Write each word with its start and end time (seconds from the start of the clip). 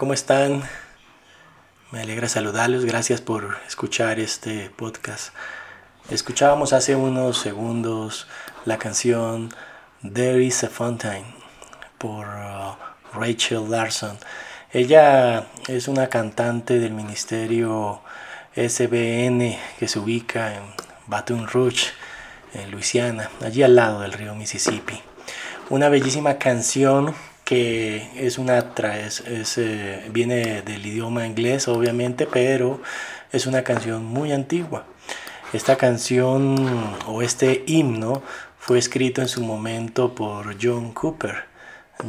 ¿cómo 0.00 0.14
están? 0.14 0.62
Me 1.90 2.00
alegra 2.00 2.26
saludarlos, 2.26 2.86
gracias 2.86 3.20
por 3.20 3.58
escuchar 3.68 4.18
este 4.18 4.70
podcast. 4.70 5.34
Escuchábamos 6.08 6.72
hace 6.72 6.96
unos 6.96 7.36
segundos 7.36 8.26
la 8.64 8.78
canción 8.78 9.50
There 10.00 10.42
is 10.42 10.64
a 10.64 10.70
Fountain 10.70 11.22
por 11.98 12.26
uh, 12.28 12.76
Rachel 13.12 13.70
Larson. 13.70 14.16
Ella 14.72 15.48
es 15.68 15.86
una 15.86 16.08
cantante 16.08 16.78
del 16.78 16.94
ministerio 16.94 18.00
SBN 18.56 19.58
que 19.78 19.86
se 19.86 19.98
ubica 19.98 20.54
en 20.54 20.62
Baton 21.08 21.46
Rouge, 21.46 21.88
en 22.54 22.70
Luisiana, 22.70 23.28
allí 23.44 23.62
al 23.62 23.76
lado 23.76 24.00
del 24.00 24.14
río 24.14 24.34
Mississippi. 24.34 24.98
Una 25.68 25.90
bellísima 25.90 26.38
canción 26.38 27.14
que 27.50 28.08
es 28.14 28.38
una 28.38 28.58
es, 28.58 29.58
eh, 29.58 30.04
viene 30.12 30.62
del 30.62 30.86
idioma 30.86 31.26
inglés 31.26 31.66
obviamente, 31.66 32.28
pero 32.28 32.80
es 33.32 33.44
una 33.48 33.64
canción 33.64 34.04
muy 34.04 34.30
antigua. 34.30 34.86
Esta 35.52 35.74
canción 35.74 36.54
o 37.08 37.22
este 37.22 37.64
himno 37.66 38.22
fue 38.56 38.78
escrito 38.78 39.20
en 39.20 39.26
su 39.26 39.42
momento 39.42 40.14
por 40.14 40.54
John 40.62 40.92
Cooper. 40.92 41.46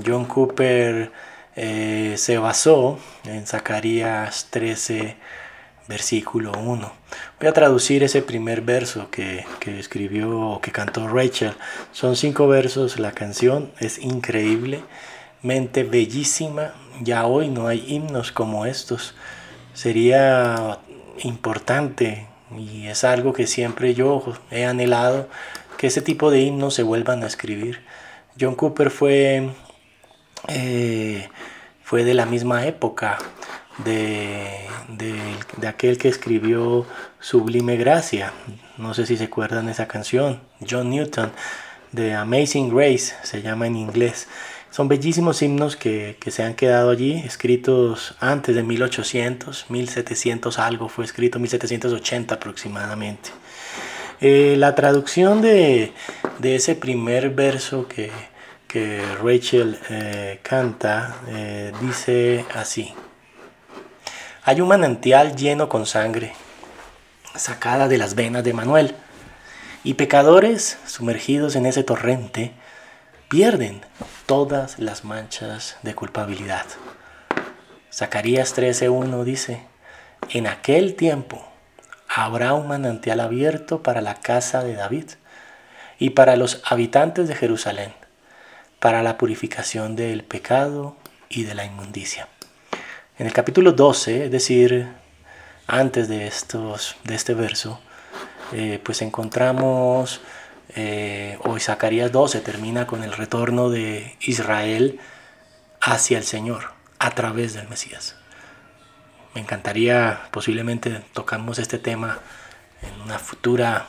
John 0.05 0.25
Cooper 0.25 1.11
eh, 1.55 2.13
se 2.17 2.37
basó 2.37 2.99
en 3.25 3.47
Zacarías 3.47 4.45
13, 4.51 5.17
versículo 5.87 6.51
1. 6.51 6.93
Voy 7.39 7.49
a 7.49 7.53
traducir 7.53 8.03
ese 8.03 8.21
primer 8.21 8.61
verso 8.61 9.09
que, 9.09 9.43
que 9.59 9.79
escribió 9.79 10.39
o 10.39 10.61
que 10.61 10.71
cantó 10.71 11.07
Rachel. 11.07 11.53
Son 11.93 12.15
cinco 12.15 12.47
versos, 12.47 12.99
la 12.99 13.13
canción 13.13 13.71
es 13.79 13.97
increíble 13.97 14.83
mente 15.41 15.83
bellísima. 15.83 16.73
Ya 17.01 17.25
hoy 17.25 17.49
no 17.49 17.67
hay 17.67 17.83
himnos 17.87 18.31
como 18.31 18.65
estos. 18.65 19.15
Sería 19.73 20.79
importante 21.23 22.27
y 22.57 22.87
es 22.87 23.03
algo 23.03 23.33
que 23.33 23.47
siempre 23.47 23.93
yo 23.93 24.23
he 24.49 24.65
anhelado 24.65 25.29
que 25.77 25.87
ese 25.87 26.01
tipo 26.01 26.29
de 26.29 26.41
himnos 26.41 26.73
se 26.75 26.83
vuelvan 26.83 27.23
a 27.23 27.27
escribir. 27.27 27.81
John 28.39 28.55
Cooper 28.55 28.91
fue, 28.91 29.49
eh, 30.47 31.27
fue 31.83 32.03
de 32.03 32.13
la 32.13 32.25
misma 32.25 32.65
época 32.65 33.17
de, 33.83 34.67
de, 34.89 35.67
aquel 35.67 35.97
que 35.97 36.07
escribió 36.07 36.85
Sublime 37.19 37.77
Gracia. 37.77 38.33
No 38.77 38.93
sé 38.93 39.05
si 39.05 39.17
se 39.17 39.25
acuerdan 39.25 39.65
de 39.65 39.71
esa 39.71 39.87
canción. 39.87 40.41
John 40.69 40.89
Newton, 40.89 41.31
de 41.91 42.13
Amazing 42.13 42.69
Grace, 42.75 43.15
se 43.23 43.41
llama 43.41 43.67
en 43.67 43.75
inglés. 43.75 44.27
Son 44.71 44.87
bellísimos 44.87 45.41
himnos 45.41 45.75
que, 45.75 46.15
se 46.27 46.43
han 46.43 46.53
quedado 46.53 46.91
allí, 46.91 47.21
escritos 47.25 48.15
antes 48.21 48.55
de 48.55 48.63
1800, 48.63 49.65
1700 49.69 50.59
algo, 50.59 50.87
fue 50.87 51.03
escrito 51.03 51.39
1780 51.39 52.35
aproximadamente. 52.35 53.31
Eh, 54.21 54.55
la 54.57 54.73
traducción 54.73 55.41
de, 55.41 55.91
ese 56.41 56.75
primer 56.75 57.31
verso 57.31 57.85
que, 57.89 58.11
Rachel 59.21 59.77
eh, 59.89 60.39
canta 60.41 61.17
eh, 61.27 61.73
dice 61.81 62.45
así. 62.55 62.93
Hay 64.45 64.61
un 64.61 64.69
manantial 64.69 65.35
lleno 65.35 65.67
con 65.67 65.85
sangre, 65.85 66.31
sacada 67.35 67.89
de 67.89 67.97
las 67.97 68.15
venas 68.15 68.45
de 68.45 68.53
Manuel, 68.53 68.95
y 69.83 69.95
pecadores 69.95 70.77
sumergidos 70.87 71.57
en 71.57 71.65
ese 71.65 71.83
torrente 71.83 72.53
pierden 73.27 73.81
todas 74.25 74.79
las 74.79 75.03
manchas 75.03 75.77
de 75.83 75.95
culpabilidad. 75.95 76.65
Zacarías 77.91 78.55
13:1 78.55 79.23
dice, 79.23 79.63
en 80.29 80.47
aquel 80.47 80.95
tiempo 80.95 81.45
habrá 82.07 82.53
un 82.53 82.67
manantial 82.67 83.19
abierto 83.19 83.83
para 83.83 84.01
la 84.01 84.15
casa 84.15 84.63
de 84.63 84.75
David 84.75 85.11
y 85.99 86.11
para 86.11 86.35
los 86.35 86.61
habitantes 86.65 87.27
de 87.27 87.35
Jerusalén, 87.35 87.93
para 88.79 89.03
la 89.03 89.17
purificación 89.17 89.95
del 89.95 90.23
pecado 90.23 90.95
y 91.29 91.43
de 91.43 91.55
la 91.55 91.65
inmundicia. 91.65 92.27
En 93.17 93.27
el 93.27 93.33
capítulo 93.33 93.73
12, 93.73 94.25
es 94.25 94.31
decir, 94.31 94.87
antes 95.67 96.07
de, 96.07 96.27
estos, 96.27 96.95
de 97.03 97.15
este 97.15 97.33
verso, 97.33 97.79
eh, 98.51 98.79
pues 98.83 99.01
encontramos 99.01 100.21
eh, 100.75 101.37
hoy 101.43 101.59
Zacarías 101.59 102.11
12 102.11 102.41
termina 102.41 102.87
con 102.87 103.03
el 103.03 103.13
retorno 103.13 103.69
de 103.69 104.15
Israel 104.21 104.99
hacia 105.81 106.17
el 106.17 106.23
Señor 106.23 106.71
a 106.99 107.11
través 107.11 107.53
del 107.53 107.67
Mesías. 107.67 108.15
Me 109.33 109.41
encantaría, 109.41 110.21
posiblemente 110.31 111.01
tocamos 111.13 111.59
este 111.59 111.77
tema 111.77 112.19
en 112.81 113.01
una 113.01 113.19
futura 113.19 113.87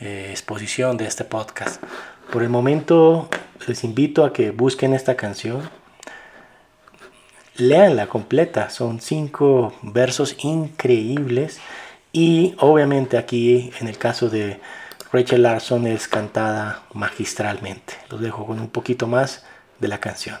eh, 0.00 0.28
exposición 0.30 0.96
de 0.96 1.06
este 1.06 1.24
podcast. 1.24 1.82
Por 2.32 2.42
el 2.42 2.48
momento 2.48 3.28
les 3.66 3.84
invito 3.84 4.24
a 4.24 4.32
que 4.32 4.50
busquen 4.50 4.94
esta 4.94 5.16
canción, 5.16 5.68
leanla 7.56 8.06
completa, 8.06 8.70
son 8.70 9.00
cinco 9.00 9.74
versos 9.82 10.36
increíbles 10.44 11.58
y 12.12 12.54
obviamente 12.58 13.18
aquí 13.18 13.72
en 13.80 13.88
el 13.88 13.98
caso 13.98 14.28
de 14.28 14.60
Rachel 15.12 15.42
Larson 15.42 15.86
es 15.86 16.06
cantada 16.06 16.82
magistralmente. 16.92 17.94
Los 18.10 18.20
dejo 18.20 18.46
con 18.46 18.60
un 18.60 18.68
poquito 18.68 19.06
más 19.06 19.44
de 19.78 19.88
la 19.88 19.98
canción. 19.98 20.38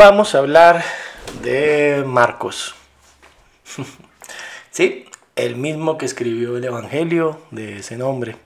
Vamos 0.00 0.34
a 0.34 0.38
hablar 0.38 0.82
de 1.42 2.04
Marcos. 2.06 2.74
sí, 4.70 5.04
el 5.36 5.56
mismo 5.56 5.98
que 5.98 6.06
escribió 6.06 6.56
el 6.56 6.64
Evangelio 6.64 7.38
de 7.50 7.80
ese 7.80 7.98
nombre. 7.98 8.36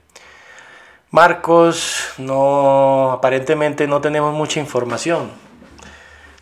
Marcos 1.11 2.09
no 2.17 3.13
aparentemente 3.13 3.87
no 3.87 4.01
tenemos 4.01 4.33
mucha 4.33 4.59
información. 4.59 5.31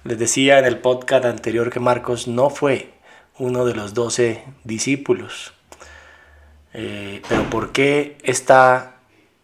Les 0.04 0.18
decía 0.18 0.58
en 0.58 0.66
el 0.66 0.80
podcast 0.80 1.26
anterior 1.26 1.70
que 1.70 1.80
Marcos 1.80 2.28
no 2.28 2.50
fue 2.50 2.96
uno 3.38 3.66
de 3.66 3.76
los 3.76 3.94
doce 3.94 4.44
discípulos. 4.64 5.54
Eh, 6.74 7.22
pero 7.30 7.48
¿por 7.52 7.72
qué 7.72 8.18
está 8.24 8.96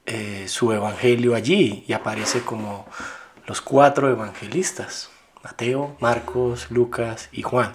eh, 0.08 0.46
su 0.48 0.72
evangelio 0.72 1.36
allí 1.36 1.84
y 1.88 1.94
aparece 1.94 2.42
como 2.42 2.88
los 3.46 3.62
cuatro 3.62 4.10
evangelistas? 4.10 5.12
Mateo, 5.44 5.96
Marcos, 6.00 6.72
Lucas 6.72 7.30
y 7.32 7.42
Juan. 7.42 7.74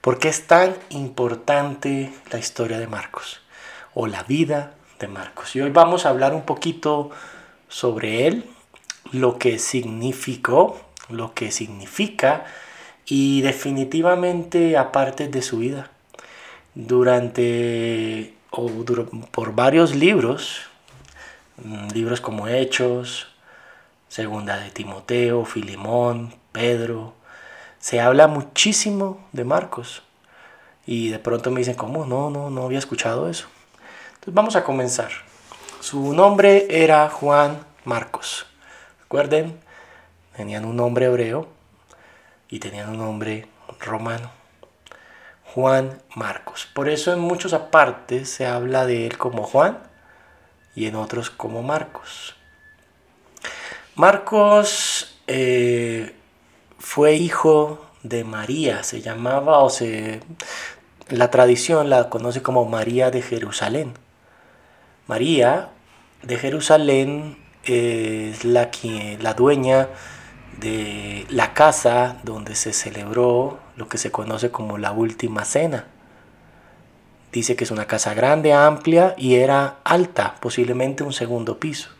¿Por 0.00 0.18
qué 0.18 0.28
es 0.28 0.46
tan 0.46 0.74
importante 0.90 2.12
la 2.30 2.38
historia 2.38 2.78
de 2.78 2.88
Marcos 2.88 3.40
o 3.94 4.06
la 4.06 4.24
vida 4.24 4.74
de 4.98 5.08
Marcos? 5.08 5.54
Y 5.54 5.60
hoy 5.60 5.70
vamos 5.70 6.04
a 6.04 6.08
hablar 6.08 6.34
un 6.34 6.42
poquito 6.42 7.10
sobre 7.68 8.26
él, 8.26 8.44
lo 9.12 9.38
que 9.38 9.58
significó, 9.58 10.80
lo 11.08 11.34
que 11.34 11.52
significa 11.52 12.44
y 13.06 13.42
definitivamente 13.42 14.76
aparte 14.76 15.28
de 15.28 15.42
su 15.42 15.58
vida. 15.58 15.90
Durante 16.74 18.34
o 18.50 18.68
por 19.30 19.54
varios 19.54 19.94
libros, 19.94 20.62
mm, 21.56 21.88
libros 21.92 22.20
como 22.20 22.48
Hechos, 22.48 23.28
Segunda 24.08 24.58
de 24.58 24.70
Timoteo, 24.70 25.44
Filimón, 25.46 26.34
Pedro. 26.52 27.14
Se 27.78 28.00
habla 28.00 28.28
muchísimo 28.28 29.26
de 29.32 29.44
Marcos. 29.44 30.02
Y 30.86 31.08
de 31.08 31.18
pronto 31.18 31.50
me 31.50 31.60
dicen, 31.60 31.74
¿cómo? 31.74 32.06
No, 32.06 32.30
no, 32.30 32.50
no 32.50 32.64
había 32.64 32.78
escuchado 32.78 33.28
eso. 33.28 33.46
Entonces 34.14 34.34
vamos 34.34 34.56
a 34.56 34.64
comenzar. 34.64 35.10
Su 35.80 36.12
nombre 36.14 36.66
era 36.70 37.08
Juan 37.08 37.64
Marcos. 37.84 38.46
Recuerden, 39.00 39.60
tenían 40.36 40.64
un 40.64 40.76
nombre 40.76 41.06
hebreo 41.06 41.48
y 42.48 42.60
tenían 42.60 42.90
un 42.90 42.98
nombre 42.98 43.48
romano. 43.80 44.30
Juan 45.54 46.00
Marcos. 46.14 46.66
Por 46.72 46.88
eso 46.88 47.12
en 47.12 47.18
muchos 47.18 47.52
apartes 47.52 48.30
se 48.30 48.46
habla 48.46 48.86
de 48.86 49.06
él 49.06 49.18
como 49.18 49.42
Juan 49.42 49.78
y 50.74 50.86
en 50.86 50.94
otros 50.94 51.30
como 51.30 51.62
Marcos. 51.62 52.36
Marcos 53.94 55.18
eh, 55.26 56.16
fue 56.82 57.14
hijo 57.14 57.80
de 58.02 58.24
María, 58.24 58.82
se 58.82 59.00
llamaba 59.00 59.60
o 59.60 59.70
se 59.70 60.20
la 61.08 61.30
tradición 61.30 61.88
la 61.88 62.10
conoce 62.10 62.42
como 62.42 62.64
María 62.66 63.10
de 63.10 63.22
Jerusalén. 63.22 63.94
María 65.06 65.70
de 66.22 66.36
Jerusalén 66.36 67.38
es 67.64 68.44
la, 68.44 68.70
la 69.20 69.34
dueña 69.34 69.88
de 70.58 71.24
la 71.30 71.54
casa 71.54 72.18
donde 72.24 72.56
se 72.56 72.72
celebró 72.72 73.60
lo 73.76 73.88
que 73.88 73.96
se 73.96 74.10
conoce 74.10 74.50
como 74.50 74.76
la 74.76 74.90
última 74.90 75.44
cena. 75.44 75.86
Dice 77.30 77.54
que 77.56 77.64
es 77.64 77.70
una 77.70 77.86
casa 77.86 78.12
grande, 78.12 78.52
amplia 78.52 79.14
y 79.16 79.36
era 79.36 79.76
alta, 79.84 80.34
posiblemente 80.40 81.04
un 81.04 81.12
segundo 81.12 81.58
piso. 81.58 81.90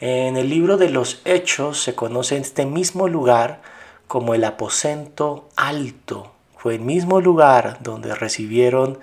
En 0.00 0.36
el 0.36 0.50
libro 0.50 0.76
de 0.76 0.90
los 0.90 1.22
Hechos 1.24 1.82
se 1.82 1.94
conoce 1.94 2.36
este 2.36 2.66
mismo 2.66 3.08
lugar 3.08 3.73
como 4.06 4.34
el 4.34 4.44
aposento 4.44 5.48
alto. 5.56 6.32
Fue 6.56 6.74
el 6.76 6.80
mismo 6.80 7.20
lugar 7.20 7.78
donde 7.80 8.14
recibieron 8.14 8.98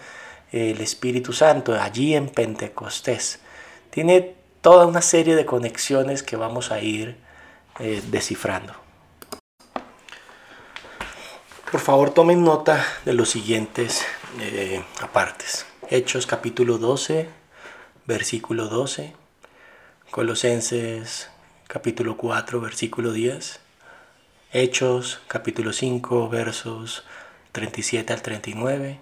el 0.52 0.82
Espíritu 0.82 1.34
Santo, 1.34 1.80
allí 1.80 2.16
en 2.16 2.28
Pentecostés. 2.28 3.40
Tiene 3.90 4.36
toda 4.62 4.86
una 4.86 5.02
serie 5.02 5.36
de 5.36 5.46
conexiones 5.46 6.24
que 6.24 6.36
vamos 6.36 6.72
a 6.72 6.82
ir 6.82 7.18
eh, 7.80 8.02
descifrando. 8.08 8.74
Por 11.72 11.80
favor 11.80 12.10
tomen 12.10 12.44
nota 12.44 12.86
de 13.06 13.14
los 13.14 13.30
siguientes 13.30 14.06
eh, 14.42 14.84
apartes. 15.02 15.66
Hechos 15.90 16.26
capítulo 16.26 16.78
12, 16.78 17.30
versículo 18.06 18.68
12. 18.68 19.14
Colosenses 20.12 21.30
capítulo 21.68 22.18
4, 22.18 22.60
versículo 22.60 23.14
10. 23.14 23.61
Hechos 24.54 25.22
capítulo 25.30 25.72
5, 25.72 26.28
versos 26.28 27.06
37 27.54 28.12
al 28.12 28.22
39. 28.22 29.00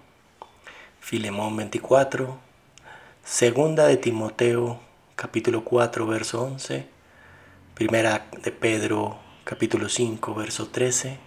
Filemón 1.00 1.56
24. 1.56 2.38
Segunda 3.24 3.88
de 3.88 3.96
Timoteo 3.96 4.78
capítulo 5.16 5.64
4, 5.64 6.06
verso 6.06 6.42
11. 6.42 6.86
Primera 7.74 8.26
de 8.44 8.52
Pedro 8.52 9.18
capítulo 9.42 9.88
5, 9.88 10.34
verso 10.36 10.68
13 10.68 11.18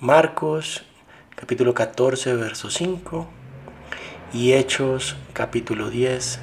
Marcos 0.00 0.82
capítulo 1.36 1.74
14, 1.74 2.34
verso 2.34 2.70
5 2.70 3.28
y 4.32 4.54
Hechos 4.54 5.16
capítulo 5.34 5.90
10, 5.90 6.40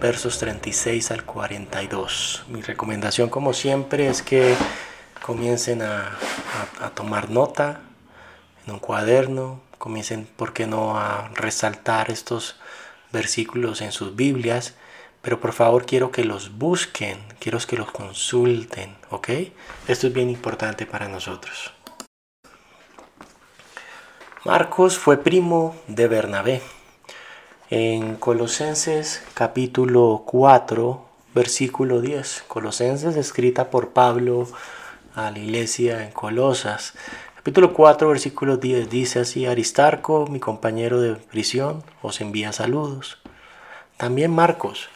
versos 0.00 0.38
36 0.38 1.10
al 1.10 1.24
42. 1.24 2.44
Mi 2.48 2.62
recomendación 2.62 3.28
como 3.28 3.52
siempre 3.52 4.08
es 4.08 4.22
que 4.22 4.54
comiencen 5.26 5.82
a, 5.82 6.16
a 6.80 6.90
tomar 6.90 7.30
nota 7.30 7.80
en 8.64 8.74
un 8.74 8.78
cuaderno, 8.78 9.60
comiencen, 9.76 10.24
¿por 10.36 10.52
qué 10.52 10.68
no?, 10.68 10.96
a 10.98 11.28
resaltar 11.34 12.12
estos 12.12 12.56
versículos 13.12 13.80
en 13.80 13.90
sus 13.90 14.14
Biblias, 14.14 14.74
pero 15.22 15.40
por 15.40 15.52
favor 15.52 15.84
quiero 15.84 16.12
que 16.12 16.24
los 16.24 16.56
busquen, 16.56 17.18
quiero 17.40 17.58
que 17.58 17.76
los 17.76 17.90
consulten, 17.90 18.96
¿ok? 19.10 19.28
Esto 19.88 20.06
es 20.06 20.12
bien 20.12 20.30
importante 20.30 20.86
para 20.86 21.08
nosotros. 21.08 21.72
Marcos 24.44 24.96
fue 24.96 25.16
primo 25.16 25.74
de 25.88 26.06
Bernabé. 26.06 26.62
En 27.68 28.14
Colosenses 28.14 29.24
capítulo 29.34 30.22
4, 30.24 31.04
versículo 31.34 32.00
10. 32.00 32.44
Colosenses 32.46 33.16
escrita 33.16 33.70
por 33.70 33.88
Pablo 33.88 34.46
a 35.16 35.30
la 35.30 35.38
iglesia 35.38 36.04
en 36.04 36.12
Colosas. 36.12 36.92
Capítulo 37.36 37.72
4, 37.72 38.08
versículo 38.10 38.58
10 38.58 38.90
dice 38.90 39.20
así, 39.20 39.46
Aristarco, 39.46 40.26
mi 40.26 40.38
compañero 40.38 41.00
de 41.00 41.14
prisión, 41.16 41.82
os 42.02 42.20
envía 42.20 42.52
saludos. 42.52 43.18
También 43.96 44.30
Marcos, 44.30 44.90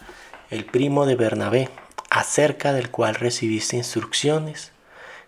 el 0.50 0.66
primo 0.66 1.06
de 1.06 1.16
Bernabé, 1.16 1.70
acerca 2.10 2.74
del 2.74 2.90
cual 2.90 3.14
recibiste 3.14 3.76
instrucciones. 3.76 4.72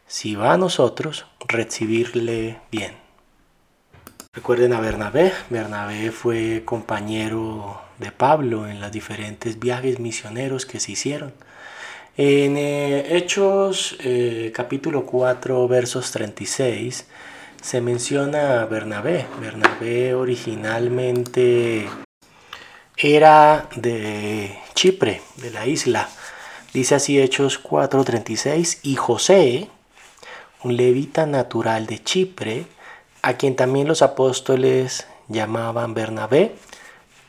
Si 0.07 0.35
va 0.35 0.53
a 0.53 0.59
nosotros, 0.59 1.25
recibirle 1.49 2.61
bien. 2.71 2.93
Recuerden 4.35 4.75
a 4.75 4.81
Bernabé. 4.81 5.33
Bernabé 5.49 6.11
fue 6.11 6.65
compañero 6.67 7.81
de 7.99 8.13
Pablo 8.13 8.69
en 8.69 8.81
los 8.81 8.93
diferentes 8.93 9.59
viajes 9.59 10.01
misioneros 10.01 10.67
que 10.67 10.81
se 10.81 10.93
hicieron. 10.93 11.33
En 12.15 12.59
eh, 12.59 13.17
Hechos 13.17 13.97
eh, 14.01 14.53
capítulo 14.55 15.07
4 15.07 15.67
versos 15.67 16.11
36 16.11 17.07
se 17.63 17.81
menciona 17.81 18.61
a 18.61 18.67
Bernabé. 18.67 19.25
Bernabé 19.41 20.13
originalmente 20.13 21.89
era 22.99 23.67
de 23.77 24.59
Chipre, 24.75 25.23
de 25.37 25.53
la 25.53 25.67
isla. 25.67 26.11
Dice 26.75 26.97
así 26.97 27.19
Hechos 27.19 27.59
4:36 27.63 28.81
y 28.83 28.97
José, 28.97 29.69
un 30.63 30.77
levita 30.77 31.25
natural 31.25 31.87
de 31.87 32.05
Chipre, 32.05 32.67
a 33.23 33.39
quien 33.39 33.57
también 33.57 33.89
los 33.89 34.03
apóstoles 34.03 35.07
llamaban 35.29 35.95
Bernabé, 35.95 36.57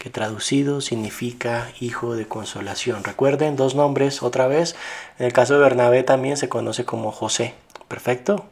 que 0.04 0.10
traducido 0.10 0.82
significa 0.82 1.72
hijo 1.80 2.18
de 2.18 2.28
consolación. 2.28 3.06
Recuerden 3.06 3.56
dos 3.56 3.74
nombres 3.74 4.22
otra 4.22 4.48
vez. 4.48 4.76
En 5.18 5.26
el 5.26 5.32
caso 5.32 5.54
de 5.54 5.62
Bernabé 5.62 6.04
también 6.04 6.36
se 6.36 6.50
conoce 6.50 6.84
como 6.84 7.14
José. 7.14 7.54
Perfecto. 7.88 8.44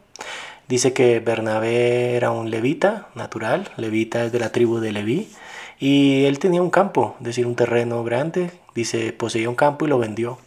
Dice 0.70 0.94
que 0.94 1.20
Bernabé 1.20 2.16
era 2.16 2.32
un 2.32 2.52
levita 2.52 3.10
natural, 3.16 3.70
levita 3.76 4.24
es 4.24 4.32
de 4.32 4.40
la 4.40 4.54
tribu 4.54 4.80
de 4.80 4.94
Leví, 4.94 5.30
y 5.78 6.24
él 6.24 6.40
tenía 6.40 6.62
un 6.62 6.70
campo, 6.70 7.18
es 7.20 7.26
decir, 7.26 7.46
un 7.46 7.58
terreno 7.58 8.02
grande. 8.06 8.52
Dice, 8.74 9.12
poseía 9.12 9.50
un 9.50 9.56
campo 9.56 9.84
y 9.84 9.90
lo 9.90 10.00
vendió 10.00 10.38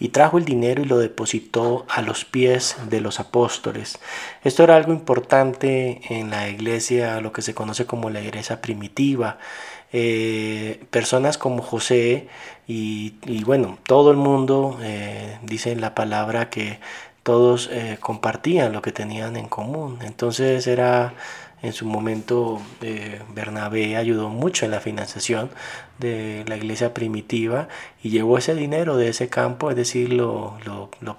y 0.00 0.10
trajo 0.10 0.38
el 0.38 0.44
dinero 0.44 0.82
y 0.82 0.84
lo 0.84 0.98
depositó 0.98 1.84
a 1.88 2.02
los 2.02 2.24
pies 2.24 2.76
de 2.88 3.00
los 3.00 3.18
apóstoles. 3.20 3.98
Esto 4.44 4.62
era 4.62 4.76
algo 4.76 4.92
importante 4.92 6.00
en 6.08 6.30
la 6.30 6.48
iglesia, 6.48 7.20
lo 7.20 7.32
que 7.32 7.42
se 7.42 7.54
conoce 7.54 7.86
como 7.86 8.10
la 8.10 8.20
iglesia 8.20 8.60
primitiva. 8.60 9.38
Eh, 9.92 10.84
personas 10.90 11.38
como 11.38 11.62
José 11.62 12.28
y, 12.66 13.14
bueno, 13.44 13.78
todo 13.84 14.10
el 14.10 14.18
mundo 14.18 14.78
eh, 14.82 15.38
dice 15.42 15.74
la 15.76 15.94
palabra 15.94 16.50
que 16.50 16.78
todos 17.22 17.68
eh, 17.72 17.98
compartían 18.00 18.72
lo 18.72 18.82
que 18.82 18.92
tenían 18.92 19.36
en 19.36 19.48
común. 19.48 19.98
Entonces 20.02 20.66
era 20.66 21.14
en 21.60 21.72
su 21.72 21.86
momento 21.86 22.62
eh, 22.82 23.20
Bernabé 23.34 23.96
ayudó 23.96 24.28
mucho 24.28 24.64
en 24.64 24.70
la 24.70 24.80
financiación 24.80 25.50
de 25.98 26.44
la 26.46 26.56
iglesia 26.56 26.94
primitiva 26.94 27.68
y 28.02 28.10
llevó 28.10 28.38
ese 28.38 28.54
dinero 28.54 28.96
de 28.96 29.08
ese 29.08 29.28
campo, 29.28 29.70
es 29.70 29.76
decir, 29.76 30.12
lo, 30.12 30.56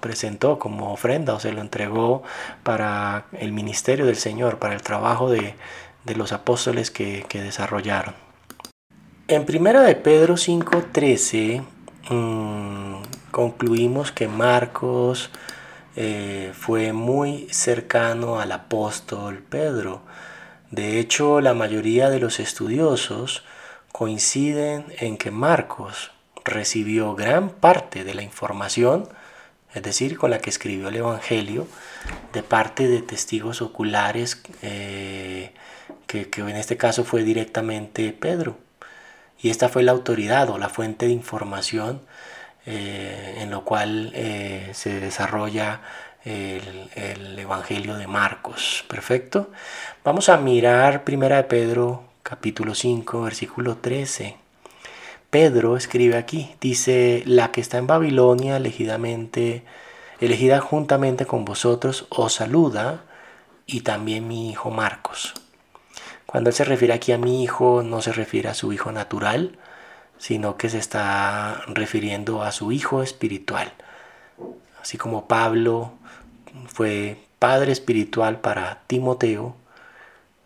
presentó 0.00 0.58
como 0.58 0.92
ofrenda 0.92 1.34
o 1.34 1.40
se 1.40 1.52
lo 1.52 1.60
entregó 1.60 2.22
para 2.62 3.26
el 3.32 3.52
ministerio 3.52 4.06
del 4.06 4.16
Señor, 4.16 4.58
para 4.58 4.74
el 4.74 4.82
trabajo 4.82 5.30
de, 5.30 5.54
los 6.16 6.32
apóstoles 6.32 6.90
que, 6.90 7.26
desarrollaron. 7.32 8.29
En 9.30 9.46
primera 9.46 9.82
de 9.82 9.94
Pedro 9.94 10.34
5.13 10.34 11.62
mmm, 12.10 13.00
concluimos 13.30 14.10
que 14.10 14.26
Marcos 14.26 15.30
eh, 15.94 16.50
fue 16.52 16.92
muy 16.92 17.46
cercano 17.52 18.40
al 18.40 18.50
apóstol 18.50 19.38
Pedro. 19.48 20.02
De 20.72 20.98
hecho, 20.98 21.40
la 21.40 21.54
mayoría 21.54 22.10
de 22.10 22.18
los 22.18 22.40
estudiosos 22.40 23.44
coinciden 23.92 24.86
en 24.98 25.16
que 25.16 25.30
Marcos 25.30 26.10
recibió 26.44 27.14
gran 27.14 27.50
parte 27.50 28.02
de 28.02 28.14
la 28.14 28.22
información, 28.22 29.08
es 29.72 29.84
decir, 29.84 30.18
con 30.18 30.30
la 30.30 30.40
que 30.40 30.50
escribió 30.50 30.88
el 30.88 30.96
Evangelio, 30.96 31.68
de 32.32 32.42
parte 32.42 32.88
de 32.88 33.00
testigos 33.00 33.62
oculares, 33.62 34.42
eh, 34.62 35.52
que, 36.08 36.28
en 36.36 36.56
este 36.56 36.76
caso 36.76 37.04
fue 37.04 37.22
directamente 37.22 38.12
Pedro. 38.12 38.58
Y 39.42 39.50
esta 39.50 39.68
fue 39.68 39.82
la 39.82 39.92
autoridad 39.92 40.50
o 40.50 40.58
la 40.58 40.68
fuente 40.68 41.06
de 41.06 41.12
información 41.12 42.00
eh, 42.66 43.38
en 43.38 43.50
lo 43.50 43.64
cual 43.64 44.12
eh, 44.14 44.70
se 44.74 45.00
desarrolla 45.00 45.80
el, 46.24 47.38
Evangelio 47.38 47.96
de 47.96 48.06
Marcos. 48.06 48.84
Perfecto. 48.86 49.50
Vamos 50.04 50.28
a 50.28 50.36
mirar 50.36 51.04
Primera 51.04 51.36
de 51.36 51.44
Pedro 51.44 52.04
capítulo 52.22 52.74
5 52.74 53.22
versículo 53.22 53.76
13. 53.78 54.36
Pedro 55.30 55.76
escribe 55.76 56.16
aquí, 56.16 56.54
dice, 56.60 57.22
la 57.24 57.50
que 57.50 57.60
está 57.60 57.78
en 57.78 57.86
Babilonia 57.86 58.56
elegidamente, 58.56 59.62
elegida 60.20 60.60
juntamente 60.60 61.24
con 61.24 61.44
vosotros, 61.44 62.06
os 62.10 62.34
saluda 62.34 63.04
y 63.64 63.80
también 63.82 64.26
mi 64.28 64.50
hijo 64.50 64.70
Marcos. 64.70 65.34
Cuando 66.30 66.50
él 66.50 66.54
se 66.54 66.62
refiere 66.62 66.94
aquí 66.94 67.10
a 67.10 67.18
mi 67.18 67.42
hijo, 67.42 67.82
no 67.82 68.00
se 68.02 68.12
refiere 68.12 68.48
a 68.48 68.54
su 68.54 68.72
hijo 68.72 68.92
natural, 68.92 69.58
sino 70.16 70.56
que 70.56 70.68
se 70.68 70.78
está 70.78 71.62
refiriendo 71.66 72.44
a 72.44 72.52
su 72.52 72.70
hijo 72.70 73.02
espiritual. 73.02 73.72
Así 74.80 74.96
como 74.96 75.26
Pablo 75.26 75.92
fue 76.68 77.16
padre 77.40 77.72
espiritual 77.72 78.38
para 78.38 78.82
Timoteo, 78.86 79.56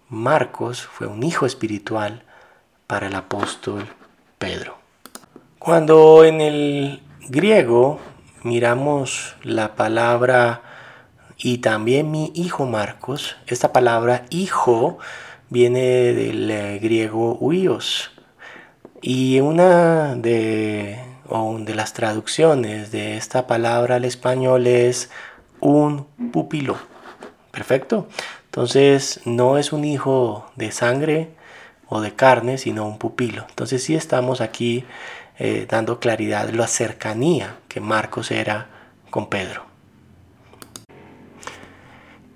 Marcos 0.08 0.86
fue 0.86 1.06
un 1.06 1.22
hijo 1.22 1.44
espiritual 1.44 2.22
para 2.86 3.08
el 3.08 3.14
apóstol 3.14 3.86
Pedro. 4.38 4.78
Cuando 5.58 6.24
en 6.24 6.40
el 6.40 7.02
griego 7.28 8.00
miramos 8.42 9.36
la 9.42 9.74
palabra 9.74 10.62
y 11.36 11.58
también 11.58 12.10
mi 12.10 12.32
hijo 12.34 12.64
Marcos, 12.64 13.36
esta 13.46 13.70
palabra 13.70 14.24
hijo 14.30 14.98
viene 15.50 16.12
del 16.12 16.50
eh, 16.50 16.78
griego 16.78 17.34
huios 17.34 18.10
y 19.00 19.40
una 19.40 20.14
de, 20.14 20.98
de 21.58 21.74
las 21.74 21.92
traducciones 21.92 22.90
de 22.90 23.16
esta 23.16 23.46
palabra 23.46 23.96
al 23.96 24.04
español 24.04 24.66
es 24.66 25.10
un 25.60 26.06
pupilo. 26.32 26.76
Perfecto. 27.50 28.08
Entonces 28.46 29.20
no 29.24 29.58
es 29.58 29.72
un 29.72 29.84
hijo 29.84 30.46
de 30.56 30.72
sangre 30.72 31.30
o 31.88 32.00
de 32.00 32.14
carne, 32.14 32.58
sino 32.58 32.86
un 32.86 32.98
pupilo. 32.98 33.44
Entonces 33.48 33.82
sí 33.82 33.94
estamos 33.94 34.40
aquí 34.40 34.84
eh, 35.38 35.66
dando 35.68 35.98
claridad 35.98 36.48
la 36.50 36.66
cercanía 36.66 37.56
que 37.68 37.80
Marcos 37.80 38.30
era 38.30 38.68
con 39.10 39.28
Pedro. 39.28 39.64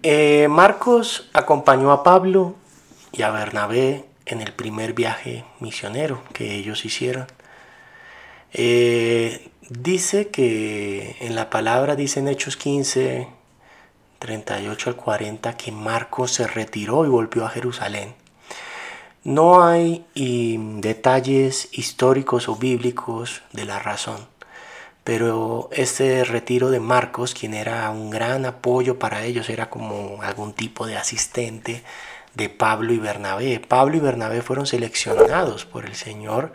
Eh, 0.02 0.48
Marcos 0.48 1.28
acompañó 1.32 1.92
a 1.92 2.02
Pablo 2.02 2.56
y 3.12 3.22
a 3.22 3.30
Bernabé 3.30 4.04
en 4.26 4.40
el 4.40 4.52
primer 4.52 4.92
viaje 4.92 5.44
misionero 5.60 6.22
que 6.32 6.54
ellos 6.54 6.84
hicieron. 6.84 7.26
Eh, 8.52 9.50
dice 9.68 10.28
que 10.28 11.16
en 11.20 11.34
la 11.34 11.50
palabra, 11.50 11.96
dice 11.96 12.20
en 12.20 12.28
Hechos 12.28 12.56
15, 12.56 13.28
38 14.18 14.90
al 14.90 14.96
40, 14.96 15.56
que 15.56 15.72
Marcos 15.72 16.32
se 16.32 16.46
retiró 16.46 17.04
y 17.04 17.08
volvió 17.08 17.44
a 17.44 17.50
Jerusalén. 17.50 18.14
No 19.24 19.64
hay 19.64 20.06
detalles 20.14 21.68
históricos 21.72 22.48
o 22.48 22.56
bíblicos 22.56 23.42
de 23.52 23.64
la 23.64 23.78
razón, 23.78 24.26
pero 25.04 25.68
este 25.72 26.24
retiro 26.24 26.70
de 26.70 26.80
Marcos, 26.80 27.34
quien 27.34 27.52
era 27.52 27.90
un 27.90 28.10
gran 28.10 28.46
apoyo 28.46 28.98
para 28.98 29.24
ellos, 29.24 29.50
era 29.50 29.68
como 29.68 30.22
algún 30.22 30.54
tipo 30.54 30.86
de 30.86 30.96
asistente 30.96 31.82
de 32.35 32.49
Pablo 32.49 32.92
y 32.92 32.99
Bernabé. 32.99 33.61
Pablo 33.61 33.97
y 33.97 34.00
Bernabé 34.00 34.42
fueron 34.42 34.66
seleccionados 34.66 35.64
por 35.64 35.87
el 35.87 35.94
Señor 35.94 36.52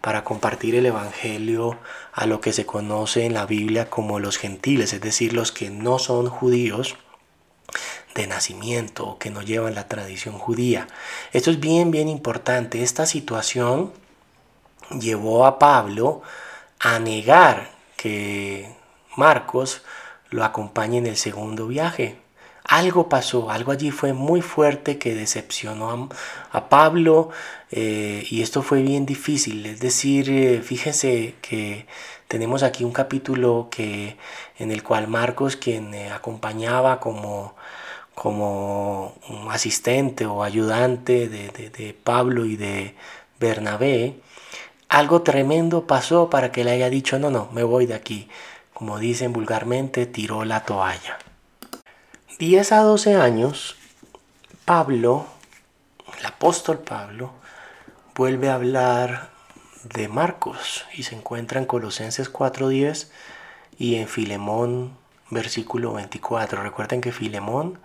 para 0.00 0.24
compartir 0.24 0.74
el 0.74 0.86
Evangelio 0.86 1.78
a 2.12 2.26
lo 2.26 2.40
que 2.40 2.52
se 2.52 2.66
conoce 2.66 3.24
en 3.24 3.34
la 3.34 3.46
Biblia 3.46 3.88
como 3.88 4.18
los 4.18 4.36
gentiles, 4.36 4.92
es 4.92 5.00
decir, 5.00 5.32
los 5.32 5.52
que 5.52 5.70
no 5.70 5.98
son 5.98 6.28
judíos 6.28 6.96
de 8.14 8.26
nacimiento 8.26 9.06
o 9.06 9.18
que 9.18 9.30
no 9.30 9.42
llevan 9.42 9.74
la 9.74 9.88
tradición 9.88 10.38
judía. 10.38 10.88
Esto 11.32 11.50
es 11.50 11.60
bien, 11.60 11.90
bien 11.90 12.08
importante. 12.08 12.82
Esta 12.82 13.06
situación 13.06 13.92
llevó 14.90 15.46
a 15.46 15.58
Pablo 15.58 16.22
a 16.80 16.98
negar 16.98 17.70
que 17.96 18.74
Marcos 19.16 19.82
lo 20.30 20.44
acompañe 20.44 20.98
en 20.98 21.06
el 21.06 21.16
segundo 21.16 21.66
viaje. 21.68 22.21
Algo 22.64 23.08
pasó, 23.08 23.50
algo 23.50 23.72
allí 23.72 23.90
fue 23.90 24.12
muy 24.12 24.40
fuerte 24.40 24.98
que 24.98 25.14
decepcionó 25.14 26.08
a, 26.52 26.68
Pablo 26.68 27.30
eh, 27.70 28.24
y 28.30 28.42
esto 28.42 28.62
fue 28.62 28.82
bien 28.82 29.04
difícil. 29.04 29.66
Es 29.66 29.80
decir, 29.80 30.30
eh, 30.30 30.62
fíjense 30.62 31.34
que 31.42 31.86
tenemos 32.28 32.62
aquí 32.62 32.84
un 32.84 32.92
capítulo 32.92 33.68
que, 33.70 34.16
en 34.58 34.70
el 34.70 34.82
cual 34.82 35.08
Marcos, 35.08 35.56
quien 35.56 35.92
eh, 35.92 36.10
acompañaba 36.12 37.00
como, 37.00 37.54
como 38.14 39.14
asistente 39.50 40.24
o 40.26 40.42
ayudante 40.42 41.28
de, 41.28 41.50
de 41.50 41.94
Pablo 41.94 42.46
y 42.46 42.56
de 42.56 42.94
Bernabé, 43.40 44.14
algo 44.88 45.22
tremendo 45.22 45.86
pasó 45.86 46.30
para 46.30 46.52
que 46.52 46.64
le 46.64 46.70
haya 46.70 46.90
dicho, 46.90 47.18
no, 47.18 47.30
no, 47.30 47.48
me 47.52 47.64
voy 47.64 47.86
de 47.86 47.94
aquí. 47.94 48.28
Como 48.72 48.98
dicen 48.98 49.32
vulgarmente, 49.32 50.06
tiró 50.06 50.44
la 50.44 50.64
toalla. 50.64 51.18
10 52.42 52.72
a 52.72 52.80
12 52.80 53.14
años, 53.14 53.76
Pablo, 54.64 55.26
el 56.18 56.26
apóstol 56.26 56.80
Pablo, 56.80 57.30
vuelve 58.16 58.48
a 58.48 58.56
hablar 58.56 59.28
de 59.84 60.08
Marcos 60.08 60.84
y 60.92 61.04
se 61.04 61.14
encuentra 61.14 61.60
en 61.60 61.66
Colosenses 61.66 62.32
4.10 62.32 63.06
y 63.78 63.94
en 63.94 64.08
Filemón 64.08 64.90
versículo 65.30 65.92
24. 65.92 66.64
Recuerden 66.64 67.00
que 67.00 67.12
Filemón 67.12 67.78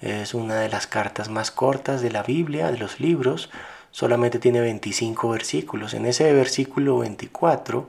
es 0.00 0.34
una 0.34 0.56
de 0.56 0.68
las 0.68 0.88
cartas 0.88 1.28
más 1.28 1.52
cortas 1.52 2.02
de 2.02 2.10
la 2.10 2.24
Biblia, 2.24 2.72
de 2.72 2.78
los 2.78 2.98
libros, 2.98 3.50
solamente 3.92 4.40
tiene 4.40 4.60
25 4.60 5.28
versículos. 5.28 5.94
En 5.94 6.06
ese 6.06 6.32
versículo 6.32 6.98
24 6.98 7.88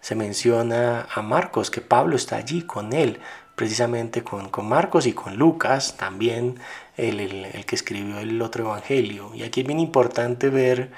se 0.00 0.14
menciona 0.14 1.06
a 1.14 1.20
Marcos, 1.20 1.70
que 1.70 1.82
Pablo 1.82 2.16
está 2.16 2.36
allí 2.36 2.62
con 2.62 2.94
él, 2.94 3.20
precisamente 3.60 4.24
con, 4.24 4.50
Marcos 4.66 5.06
y 5.06 5.12
con 5.12 5.36
Lucas, 5.36 5.98
también 5.98 6.58
el, 6.96 7.62
que 7.66 7.76
escribió 7.76 8.18
el 8.18 8.40
otro 8.40 8.64
evangelio. 8.64 9.32
Y 9.34 9.42
aquí 9.42 9.60
es 9.60 9.66
bien 9.66 9.78
importante 9.78 10.48
ver 10.48 10.90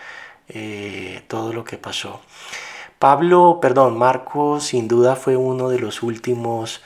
eh, 0.49 1.25
todo 1.27 1.53
lo 1.53 1.65
que 1.65 1.77
pasó. 1.77 2.21
Pablo, 3.01 3.59
perdón, 3.61 3.99
Marcos 3.99 4.63
sin 4.63 4.87
duda 4.87 5.17
fue 5.17 5.35
uno 5.35 5.71
de 5.71 5.81
los 5.81 6.05
últimos 6.05 6.83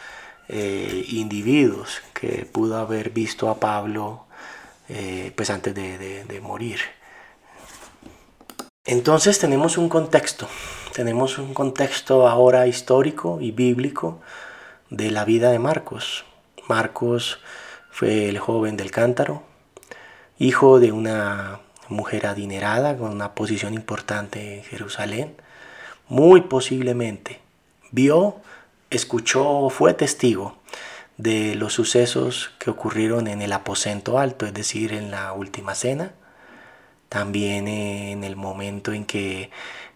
eh, 0.48 1.04
individuos 1.10 2.00
que 2.14 2.46
pudo 2.50 2.78
haber 2.78 3.10
visto 3.10 3.50
a 3.50 3.60
Pablo 3.60 4.24
eh, 4.88 5.30
pues 5.36 5.50
antes 5.50 5.74
de 5.74 6.40
morir. 6.42 6.80
Entonces 8.86 9.38
tenemos 9.38 9.76
un 9.76 9.90
contexto, 9.90 10.48
tenemos 10.94 11.36
un 11.36 11.52
contexto 11.52 12.26
ahora 12.26 12.66
histórico 12.66 13.42
y 13.42 13.50
bíblico 13.50 14.22
de 14.90 15.10
la 15.10 15.24
vida 15.24 15.50
de 15.50 15.58
Marcos. 15.58 16.24
Marcos 16.68 17.38
fue 17.90 18.28
el 18.28 18.38
joven 18.38 18.76
del 18.76 18.90
cántaro, 18.90 19.42
hijo 20.38 20.78
de 20.80 20.92
una 20.92 21.60
mujer 21.88 22.26
adinerada 22.26 22.96
con 22.96 23.12
una 23.12 23.34
posición 23.34 23.74
importante 23.74 24.58
en 24.58 24.64
Jerusalén. 24.64 25.36
Muy 26.08 26.42
posiblemente 26.42 27.40
vio, 27.90 28.36
escuchó, 28.90 29.70
fue 29.70 29.94
testigo 29.94 30.58
de 31.16 31.54
los 31.54 31.72
sucesos 31.72 32.50
que 32.58 32.70
ocurrieron 32.70 33.26
en 33.26 33.42
el 33.42 33.52
aposento 33.52 34.18
alto, 34.18 34.46
es 34.46 34.54
decir, 34.54 34.92
en 34.92 35.10
la 35.10 35.32
última 35.32 35.74
cena, 35.74 36.12
también 37.08 37.68
en 37.68 38.24
el 38.24 38.36
momento 38.36 38.92
en 38.92 39.06
que 39.06 39.50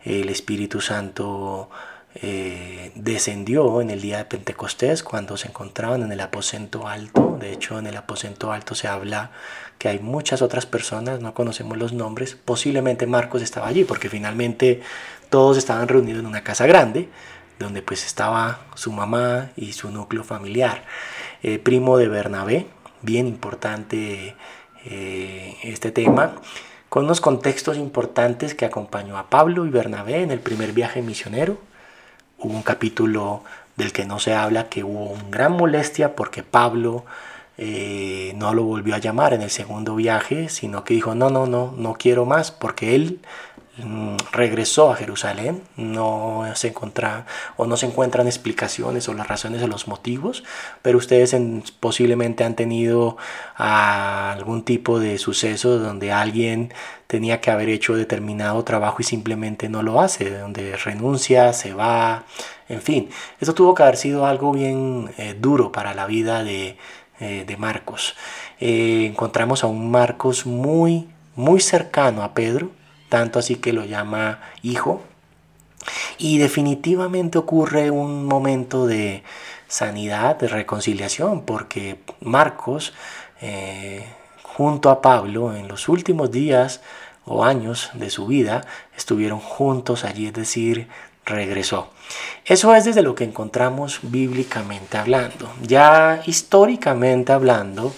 el 0.05 0.31
Espíritu 0.31 0.81
Santo 0.81 1.69
eh, 2.15 2.91
descendió 2.97 3.81
en 3.81 3.91
el 3.91 4.01
día 4.01 4.19
de 4.19 4.25
Pentecostés 4.25 5.03
cuando 5.05 5.37
se 5.37 5.49
encontraban 5.49 6.03
en 6.03 6.11
el 6.11 6.21
aposento 6.21 6.89
alto. 6.89 7.37
De 7.41 7.53
hecho, 7.53 7.79
en 7.79 7.87
el 7.87 7.97
aposento 7.97 8.53
alto 8.53 8.75
se 8.75 8.89
habla 8.89 9.31
que 9.79 9.89
hay 9.89 10.01
muchas 10.01 10.43
otras 10.43 10.67
personas, 10.67 11.21
no 11.21 11.35
conocemos 11.35 11.79
los 11.79 11.93
nombres. 11.93 12.35
Posiblemente 12.35 13.07
Marcos 13.07 13.43
estaba 13.43 13.69
allí 13.69 13.85
porque 13.85 14.09
finalmente 14.09 14.83
todos 15.31 15.57
estaban 15.57 15.89
reunidos 15.89 16.21
en 16.21 16.27
una 16.27 16.43
casa 16.43 16.67
grande 16.67 17.09
donde 17.59 17.83
pues 17.83 18.05
estaba 18.05 18.61
su 18.75 18.91
mamá 18.91 19.51
y 19.57 19.73
su 19.73 19.91
núcleo 19.91 20.25
familiar. 20.25 20.85
Eh, 21.43 21.59
primo 21.59 21.99
de 21.99 22.09
Bernabé, 22.09 22.67
bien 23.03 23.27
importante 23.27 24.35
eh, 24.85 25.57
este 25.63 25.93
tema 25.93 26.37
con 26.89 27.05
unos 27.05 27.21
contextos 27.21 27.77
importantes 27.77 28.55
que 28.55 28.65
acompañó 28.65 29.17
a 29.17 29.31
Pablo 29.31 29.65
y 29.65 29.71
Bernabé 29.71 30.23
en 30.23 30.33
el 30.33 30.41
primer 30.41 30.73
viaje 30.73 31.03
misionero 31.03 31.70
hubo 32.41 32.55
un 32.55 32.63
capítulo 32.63 33.43
del 33.77 33.93
que 33.93 34.05
no 34.05 34.19
se 34.19 34.35
habla, 34.35 34.69
que 34.69 34.85
hubo 34.85 35.11
una 35.11 35.25
gran 35.31 35.53
molestia 35.53 36.15
porque 36.15 36.43
Pablo 36.43 37.05
eh, 37.59 38.33
no 38.37 38.55
lo 38.55 38.65
volvió 38.65 38.95
a 38.95 38.99
llamar 38.99 39.35
en 39.35 39.43
el 39.43 39.51
segundo 39.51 39.95
viaje, 39.95 40.49
sino 40.49 40.85
que 40.85 40.95
dijo, 40.95 41.15
no, 41.15 41.31
no, 41.31 41.47
no, 41.47 41.75
no 41.77 41.95
quiero 41.95 42.25
más, 42.25 42.51
porque 42.51 42.95
él 42.95 43.21
regresó 44.33 44.91
a 44.91 44.97
Jerusalén, 44.97 45.63
no 45.77 46.45
se 46.55 46.69
encuentra 46.69 47.27
o 47.57 47.67
no 47.67 47.77
se 47.77 47.87
encuentran 47.87 48.27
explicaciones 48.27 49.09
o 49.09 49.15
las 49.15 49.29
razones 49.29 49.63
o 49.63 49.69
los 49.69 49.89
motivos, 49.89 50.45
pero 50.83 50.99
ustedes 50.99 51.35
posiblemente 51.81 52.45
han 52.45 52.57
tenido 52.57 53.17
algún 53.57 54.65
tipo 54.65 54.99
de 55.01 55.19
suceso 55.19 55.79
donde 55.79 56.13
alguien 56.13 56.73
tenía 57.07 57.41
que 57.41 57.51
haber 57.51 57.69
hecho 57.69 57.97
determinado 57.97 58.63
trabajo 58.65 58.99
y 59.01 59.05
simplemente 59.05 59.69
no 59.69 59.83
lo 59.83 60.01
hace, 60.01 60.39
donde 60.39 60.77
renuncia, 60.77 61.53
se 61.53 61.73
va, 61.75 62.25
en 62.69 62.83
fin, 62.83 63.09
eso 63.41 63.55
tuvo 63.55 63.75
que 63.75 63.83
haber 63.83 63.97
sido 63.97 64.27
algo 64.27 64.53
bien 64.53 65.11
eh, 65.17 65.35
duro 65.39 65.73
para 65.73 65.95
la 65.95 66.07
vida 66.07 66.45
de, 66.45 66.77
eh, 67.19 67.45
de 67.47 67.57
Marcos. 67.57 68.15
Eh, 68.61 69.07
encontramos 69.07 69.65
a 69.65 69.67
un 69.67 69.91
Marcos 69.91 70.47
muy, 70.47 71.09
muy 71.35 71.61
cercano 71.61 72.23
a 72.23 72.33
Pedro, 72.35 72.71
tanto 73.11 73.39
así 73.39 73.57
que 73.57 73.75
lo 73.75 73.85
llama 73.85 74.41
hijo. 74.63 75.03
Y 76.17 76.39
definitivamente 76.39 77.37
ocurre 77.37 77.91
un 77.91 78.25
momento 78.25 78.87
de 78.87 79.23
sanidad, 79.69 80.37
de 80.37 80.49
reconciliación, 80.49 81.43
porque 81.43 81.99
Marcos, 82.21 82.93
eh, 83.41 84.07
junto 84.43 84.91
a 84.91 85.01
Pablo, 85.03 85.55
en 85.55 85.69
los 85.69 85.89
últimos 85.89 86.31
días 86.31 86.81
o 87.25 87.45
años 87.45 87.91
de 87.95 88.11
su 88.11 88.27
vida, 88.27 88.63
estuvieron 88.97 89.41
juntos 89.41 90.05
allí, 90.05 90.27
es 90.27 90.33
decir, 90.33 90.89
regresó. 91.25 91.91
Eso 92.45 92.75
es 92.75 92.85
desde 92.85 93.03
lo 93.03 93.15
que 93.15 93.25
encontramos 93.25 94.01
bíblicamente 94.03 94.99
hablando. 94.99 95.51
Ya 95.63 96.23
históricamente 96.27 97.33
hablando, 97.33 97.95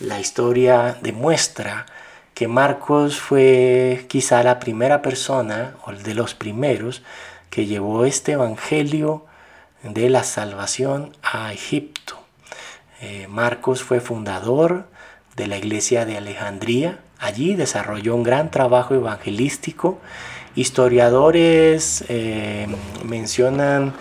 la 0.00 0.20
historia 0.20 0.98
demuestra 1.00 1.86
que 2.34 2.48
Marcos 2.48 3.20
fue 3.20 4.06
quizá 4.08 4.42
la 4.42 4.58
primera 4.58 5.02
persona, 5.02 5.74
o 5.86 5.92
de 5.92 6.14
los 6.14 6.34
primeros, 6.34 7.02
que 7.50 7.66
llevó 7.66 8.04
este 8.04 8.32
evangelio 8.32 9.24
de 9.84 10.10
la 10.10 10.24
salvación 10.24 11.16
a 11.22 11.52
Egipto. 11.52 12.18
Eh, 13.00 13.26
Marcos 13.28 13.82
fue 13.82 14.00
fundador 14.00 14.88
de 15.36 15.46
la 15.46 15.56
iglesia 15.56 16.04
de 16.06 16.16
Alejandría. 16.16 16.98
Allí 17.18 17.54
desarrolló 17.54 18.14
un 18.14 18.24
gran 18.24 18.50
trabajo 18.50 18.94
evangelístico 18.94 20.00
Historiadores 20.56 22.04
eh, 22.08 22.68
mencionan 23.04 23.92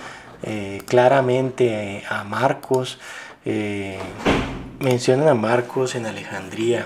eh, 0.44 0.82
claramente 0.88 2.04
a 2.08 2.24
Marcos, 2.24 3.00
mencionan 4.80 5.28
a 5.30 5.34
Marcos 5.34 5.96
en 5.96 6.06
Alejandría, 6.06 6.86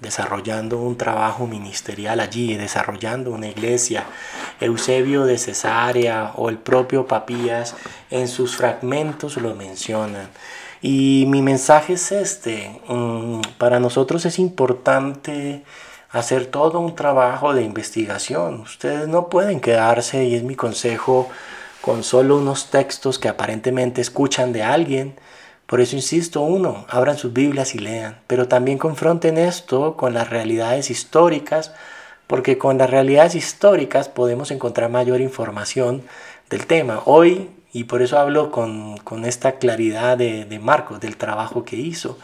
desarrollando 0.00 0.78
un 0.78 0.96
trabajo 0.96 1.46
ministerial 1.46 2.20
allí, 2.20 2.54
desarrollando 2.54 3.30
una 3.30 3.48
iglesia. 3.48 4.04
Eusebio 4.60 5.24
de 5.24 5.38
Cesarea 5.38 6.32
o 6.36 6.48
el 6.48 6.58
propio 6.58 7.06
Papías 7.06 7.74
en 8.10 8.28
sus 8.28 8.56
fragmentos 8.56 9.36
lo 9.36 9.54
mencionan. 9.54 10.28
Y 10.80 11.24
mi 11.28 11.42
mensaje 11.42 11.94
es 11.94 12.12
este, 12.12 12.80
mm, 12.88 13.40
para 13.58 13.80
nosotros 13.80 14.24
es 14.26 14.38
importante 14.38 15.64
hacer 16.10 16.46
todo 16.46 16.80
un 16.80 16.94
trabajo 16.94 17.52
de 17.52 17.62
investigación. 17.62 18.60
Ustedes 18.60 19.08
no 19.08 19.28
pueden 19.28 19.60
quedarse, 19.60 20.24
y 20.24 20.36
es 20.36 20.42
mi 20.42 20.54
consejo, 20.54 21.28
con 21.80 22.04
solo 22.04 22.38
unos 22.38 22.70
textos 22.70 23.18
que 23.18 23.28
aparentemente 23.28 24.00
escuchan 24.00 24.52
de 24.52 24.62
alguien. 24.62 25.14
Por 25.68 25.82
eso 25.82 25.96
insisto, 25.96 26.40
uno, 26.40 26.86
abran 26.88 27.18
sus 27.18 27.34
Biblias 27.34 27.74
y 27.74 27.78
lean, 27.78 28.16
pero 28.26 28.48
también 28.48 28.78
confronten 28.78 29.36
esto 29.36 29.98
con 29.98 30.14
las 30.14 30.30
realidades 30.30 30.90
históricas, 30.90 31.74
porque 32.26 32.56
con 32.56 32.78
las 32.78 32.88
realidades 32.88 33.34
históricas 33.34 34.08
podemos 34.08 34.50
encontrar 34.50 34.88
mayor 34.88 35.20
información 35.20 36.04
del 36.48 36.66
tema. 36.66 37.02
Hoy, 37.04 37.50
y 37.70 37.84
por 37.84 38.00
eso 38.00 38.18
hablo 38.18 38.50
con, 38.50 38.96
esta 39.26 39.56
claridad 39.58 40.16
de, 40.16 40.46
de 40.46 40.58
Marcos, 40.58 41.00
del 41.00 41.18
trabajo 41.18 41.66
que 41.66 41.76
hizo. 41.76 42.18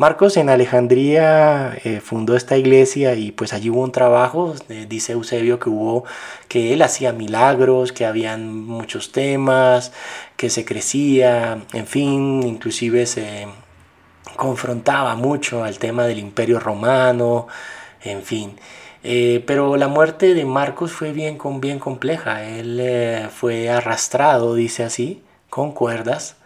Marcos 0.00 0.38
en 0.38 0.48
Alejandría 0.48 1.76
eh, 1.84 2.00
fundó 2.00 2.34
esta 2.34 2.56
iglesia 2.56 3.16
y 3.16 3.32
pues 3.32 3.52
allí 3.52 3.68
hubo 3.68 3.82
un 3.82 3.92
trabajo, 3.92 4.54
eh, 4.70 4.86
dice 4.88 5.12
Eusebio 5.12 5.58
que 5.58 5.68
hubo, 5.68 6.04
que 6.48 6.72
él 6.72 6.80
hacía 6.80 7.12
milagros, 7.12 7.92
que 7.92 8.06
habían 8.06 8.64
muchos 8.64 9.12
temas, 9.12 9.92
que 10.38 10.48
se 10.48 10.64
crecía, 10.64 11.66
en 11.74 11.86
fin, 11.86 12.42
inclusive 12.44 13.04
se 13.04 13.46
confrontaba 14.36 15.16
mucho 15.16 15.64
al 15.64 15.78
tema 15.78 16.06
del 16.06 16.18
imperio 16.18 16.60
romano, 16.60 17.46
en 18.02 18.22
fin. 18.22 18.56
Eh, 19.04 19.44
pero 19.46 19.76
la 19.76 19.88
muerte 19.88 20.32
de 20.32 20.46
Marcos 20.46 20.92
fue 20.92 21.12
bien, 21.12 21.36
bien 21.60 21.78
compleja, 21.78 22.42
él 22.44 23.28
fue 23.34 23.68
arrastrado, 23.68 24.54
dice 24.54 24.82
así, 24.82 25.22
con 25.50 25.72
cuerdas, 25.72 26.36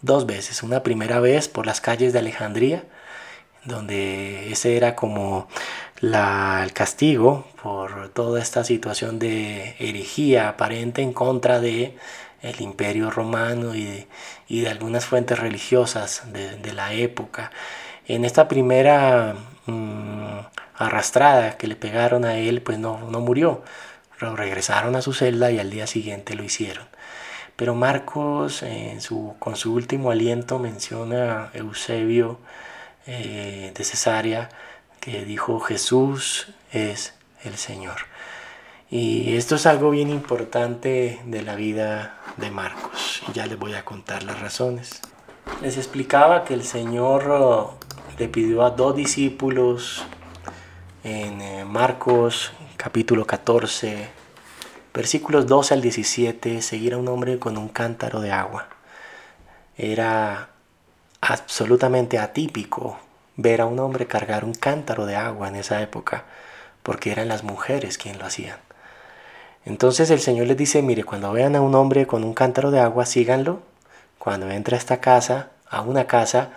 dos 0.00 0.24
veces, 0.24 0.62
una 0.62 0.82
primera 0.82 1.20
vez 1.20 1.48
por 1.48 1.66
las 1.66 1.82
calles 1.82 2.14
de 2.14 2.20
Alejandría, 2.20 2.84
donde 3.64 4.50
ese 4.52 4.76
era 4.76 4.96
como 4.96 5.48
el 6.00 6.72
castigo 6.72 7.46
por 7.62 8.08
toda 8.10 8.40
esta 8.40 8.64
situación 8.64 9.18
de 9.18 9.76
herejía 9.78 10.48
aparente 10.48 11.02
en 11.02 11.12
contra 11.12 11.60
de 11.60 11.96
el 12.42 12.60
imperio 12.60 13.10
romano 13.10 13.74
y 13.74 14.06
de, 14.48 14.68
algunas 14.68 15.06
fuentes 15.06 15.38
religiosas 15.38 16.24
de, 16.32 16.72
la 16.72 16.92
época. 16.92 17.52
En 18.08 18.24
esta 18.24 18.48
primera 18.48 19.36
mm, 19.66 20.38
arrastrada 20.76 21.56
que 21.56 21.68
le 21.68 21.76
pegaron 21.76 22.24
a 22.24 22.36
él, 22.36 22.62
pues 22.62 22.78
no, 22.78 23.08
no 23.10 23.20
murió. 23.20 23.62
regresaron 24.18 24.96
a 24.96 25.02
su 25.02 25.12
celda 25.12 25.50
y 25.52 25.58
al 25.60 25.70
día 25.70 25.86
siguiente 25.86 26.34
lo 26.34 26.42
hicieron. 26.42 26.86
Pero 27.56 27.74
Marcos, 27.74 28.62
en 28.62 29.00
su, 29.00 29.36
con 29.38 29.56
su 29.56 29.72
último 29.72 30.10
aliento, 30.10 30.58
menciona 30.58 31.44
a 31.44 31.50
Eusebio 31.54 32.38
eh, 33.06 33.72
de 33.74 33.84
Cesarea 33.84 34.48
que 35.00 35.24
dijo 35.24 35.58
Jesús 35.60 36.48
es 36.70 37.14
el 37.42 37.56
Señor. 37.56 37.96
Y 38.90 39.36
esto 39.36 39.56
es 39.56 39.66
algo 39.66 39.90
bien 39.90 40.10
importante 40.10 41.20
de 41.24 41.42
la 41.42 41.56
vida 41.56 42.18
de 42.36 42.50
Marcos. 42.50 43.22
Y 43.28 43.32
ya 43.32 43.46
les 43.46 43.58
voy 43.58 43.74
a 43.74 43.84
contar 43.84 44.22
las 44.22 44.40
razones. 44.40 45.00
Les 45.60 45.76
explicaba 45.76 46.44
que 46.44 46.54
el 46.54 46.62
Señor 46.62 47.28
oh, 47.30 47.78
le 48.18 48.28
pidió 48.28 48.62
a 48.62 48.70
dos 48.70 48.94
discípulos 48.94 50.04
en 51.02 51.40
eh, 51.40 51.64
Marcos 51.64 52.52
capítulo 52.76 53.26
14, 53.26 54.08
versículos 54.94 55.46
12 55.46 55.74
al 55.74 55.80
17, 55.80 56.62
seguir 56.62 56.94
a 56.94 56.98
un 56.98 57.08
hombre 57.08 57.38
con 57.38 57.56
un 57.58 57.68
cántaro 57.68 58.20
de 58.20 58.30
agua. 58.30 58.68
Era 59.76 60.51
absolutamente 61.22 62.18
atípico 62.18 62.98
ver 63.36 63.62
a 63.62 63.66
un 63.66 63.78
hombre 63.78 64.06
cargar 64.06 64.44
un 64.44 64.52
cántaro 64.52 65.06
de 65.06 65.16
agua 65.16 65.48
en 65.48 65.56
esa 65.56 65.80
época, 65.80 66.24
porque 66.82 67.12
eran 67.12 67.28
las 67.28 67.44
mujeres 67.44 67.96
quien 67.96 68.18
lo 68.18 68.26
hacían. 68.26 68.58
Entonces 69.64 70.10
el 70.10 70.20
Señor 70.20 70.48
les 70.48 70.56
dice, 70.56 70.82
mire, 70.82 71.04
cuando 71.04 71.32
vean 71.32 71.54
a 71.56 71.60
un 71.60 71.74
hombre 71.76 72.06
con 72.06 72.24
un 72.24 72.34
cántaro 72.34 72.72
de 72.72 72.80
agua, 72.80 73.06
síganlo. 73.06 73.62
Cuando 74.18 74.50
entre 74.50 74.74
a 74.74 74.78
esta 74.78 75.00
casa, 75.00 75.50
a 75.70 75.80
una 75.82 76.06
casa, 76.06 76.50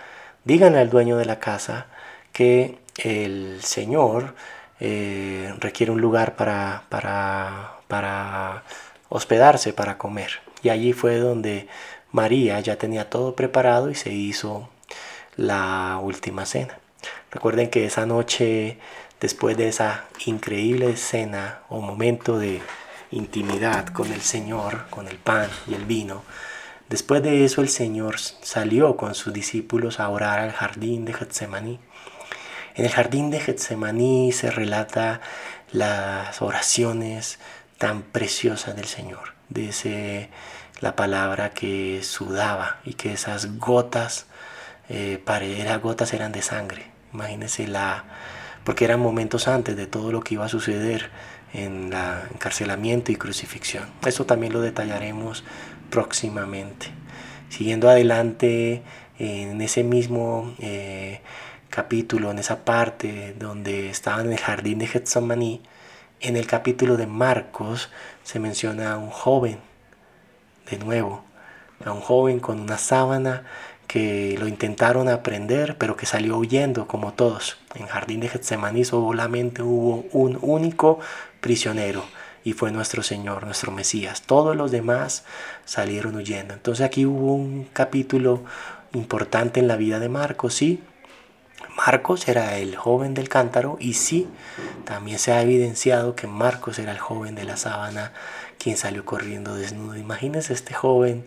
díganle 0.44 0.80
al 0.80 0.90
dueño 0.90 1.16
de 1.16 1.24
la 1.24 1.38
casa 1.38 1.86
que 2.32 2.78
el 2.98 3.60
Señor 3.62 4.34
eh, 4.80 5.54
requiere 5.60 5.92
un 5.92 6.00
lugar 6.00 6.34
para, 6.34 6.82
para, 6.88 7.76
para 7.86 8.64
hospedarse, 9.08 9.72
para 9.72 9.96
comer. 9.96 10.40
Y 10.62 10.70
allí 10.70 10.92
fue 10.92 11.18
donde 11.18 11.68
María 12.16 12.58
ya 12.60 12.76
tenía 12.76 13.10
todo 13.10 13.36
preparado 13.36 13.90
y 13.90 13.94
se 13.94 14.10
hizo 14.10 14.70
la 15.36 16.00
última 16.02 16.46
cena. 16.46 16.78
Recuerden 17.30 17.68
que 17.68 17.84
esa 17.84 18.06
noche, 18.06 18.78
después 19.20 19.54
de 19.58 19.68
esa 19.68 20.06
increíble 20.24 20.88
escena 20.88 21.60
o 21.68 21.82
momento 21.82 22.38
de 22.38 22.62
intimidad 23.10 23.88
con 23.88 24.10
el 24.14 24.22
Señor, 24.22 24.86
con 24.88 25.08
el 25.08 25.18
pan 25.18 25.50
y 25.68 25.74
el 25.74 25.84
vino, 25.84 26.22
después 26.88 27.22
de 27.22 27.44
eso 27.44 27.60
el 27.60 27.68
Señor 27.68 28.18
salió 28.18 28.96
con 28.96 29.14
sus 29.14 29.34
discípulos 29.34 30.00
a 30.00 30.08
orar 30.08 30.38
al 30.38 30.52
jardín 30.52 31.04
de 31.04 31.12
Getsemaní. 31.12 31.78
En 32.76 32.86
el 32.86 32.92
jardín 32.92 33.30
de 33.30 33.40
Getsemaní 33.40 34.32
se 34.32 34.50
relata 34.50 35.20
las 35.70 36.40
oraciones 36.40 37.38
tan 37.76 38.00
preciosas 38.00 38.74
del 38.74 38.86
Señor, 38.86 39.34
de 39.50 39.68
ese 39.68 40.30
la 40.80 40.96
palabra 40.96 41.50
que 41.50 42.02
sudaba 42.02 42.78
y 42.84 42.94
que 42.94 43.12
esas 43.12 43.58
gotas, 43.58 44.26
eh, 44.88 45.22
gotas 45.82 46.12
eran 46.12 46.32
de 46.32 46.42
sangre. 46.42 46.86
Imagínense 47.12 47.66
la, 47.66 48.04
porque 48.64 48.84
eran 48.84 49.00
momentos 49.00 49.48
antes 49.48 49.76
de 49.76 49.86
todo 49.86 50.12
lo 50.12 50.20
que 50.20 50.34
iba 50.34 50.44
a 50.44 50.48
suceder 50.48 51.10
en 51.52 51.90
la 51.90 52.24
encarcelamiento 52.32 53.12
y 53.12 53.16
crucifixión. 53.16 53.84
Eso 54.04 54.26
también 54.26 54.52
lo 54.52 54.60
detallaremos 54.60 55.44
próximamente. 55.90 56.88
Siguiendo 57.48 57.88
adelante 57.88 58.82
en 59.18 59.60
ese 59.62 59.82
mismo 59.82 60.54
eh, 60.58 61.20
capítulo, 61.70 62.30
en 62.30 62.38
esa 62.38 62.64
parte 62.64 63.34
donde 63.38 63.88
estaban 63.88 64.26
en 64.26 64.32
el 64.32 64.38
jardín 64.38 64.78
de 64.80 64.88
Getsemaní, 64.88 65.62
en 66.20 66.36
el 66.36 66.46
capítulo 66.46 66.96
de 66.96 67.06
Marcos 67.06 67.90
se 68.24 68.40
menciona 68.40 68.92
a 68.92 68.98
un 68.98 69.10
joven 69.10 69.58
de 70.70 70.78
nuevo 70.78 71.24
a 71.84 71.92
un 71.92 72.00
joven 72.00 72.40
con 72.40 72.60
una 72.60 72.78
sábana 72.78 73.44
que 73.86 74.36
lo 74.38 74.48
intentaron 74.48 75.08
aprender, 75.08 75.76
pero 75.78 75.96
que 75.96 76.06
salió 76.06 76.36
huyendo 76.36 76.86
como 76.86 77.12
todos. 77.12 77.58
En 77.74 77.86
Jardín 77.86 78.20
de 78.20 78.28
Getsemaní 78.28 78.84
solamente 78.84 79.62
hubo 79.62 80.04
un 80.12 80.38
único 80.42 80.98
prisionero 81.40 82.04
y 82.42 82.52
fue 82.52 82.72
nuestro 82.72 83.02
Señor, 83.02 83.44
nuestro 83.44 83.72
Mesías. 83.72 84.22
Todos 84.22 84.56
los 84.56 84.70
demás 84.70 85.24
salieron 85.64 86.16
huyendo. 86.16 86.54
Entonces 86.54 86.84
aquí 86.84 87.06
hubo 87.06 87.34
un 87.34 87.68
capítulo 87.72 88.44
importante 88.92 89.60
en 89.60 89.68
la 89.68 89.76
vida 89.76 89.98
de 89.98 90.08
Marcos, 90.08 90.54
sí. 90.54 90.82
Marcos 91.76 92.26
era 92.28 92.56
el 92.56 92.74
joven 92.76 93.14
del 93.14 93.28
cántaro 93.28 93.76
y 93.80 93.94
sí, 93.94 94.28
también 94.84 95.18
se 95.18 95.32
ha 95.32 95.42
evidenciado 95.42 96.14
que 96.14 96.26
Marcos 96.26 96.78
era 96.78 96.92
el 96.92 96.98
joven 96.98 97.34
de 97.34 97.44
la 97.44 97.56
sábana 97.56 98.12
quien 98.66 98.76
salió 98.76 99.04
corriendo 99.04 99.54
desnudo. 99.54 99.96
Imagínense 99.96 100.52
este 100.52 100.74
joven 100.74 101.24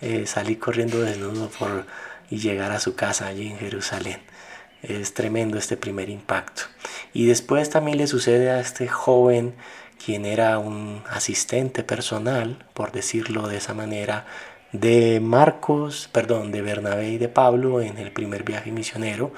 eh, 0.00 0.26
salir 0.26 0.58
corriendo 0.58 1.00
desnudo 1.00 1.48
por, 1.48 1.86
y 2.28 2.38
llegar 2.38 2.72
a 2.72 2.80
su 2.80 2.96
casa 2.96 3.28
allí 3.28 3.46
en 3.46 3.56
Jerusalén. 3.56 4.18
Es 4.82 5.14
tremendo 5.14 5.58
este 5.58 5.76
primer 5.76 6.08
impacto. 6.08 6.62
Y 7.12 7.26
después 7.26 7.70
también 7.70 7.98
le 7.98 8.08
sucede 8.08 8.50
a 8.50 8.58
este 8.58 8.88
joven, 8.88 9.54
quien 10.04 10.26
era 10.26 10.58
un 10.58 11.04
asistente 11.08 11.84
personal, 11.84 12.66
por 12.74 12.90
decirlo 12.90 13.46
de 13.46 13.58
esa 13.58 13.74
manera, 13.74 14.26
de 14.72 15.20
Marcos, 15.20 16.08
perdón, 16.10 16.50
de 16.50 16.62
Bernabé 16.62 17.10
y 17.10 17.18
de 17.18 17.28
Pablo 17.28 17.80
en 17.80 17.96
el 17.96 18.10
primer 18.10 18.42
viaje 18.42 18.72
misionero, 18.72 19.32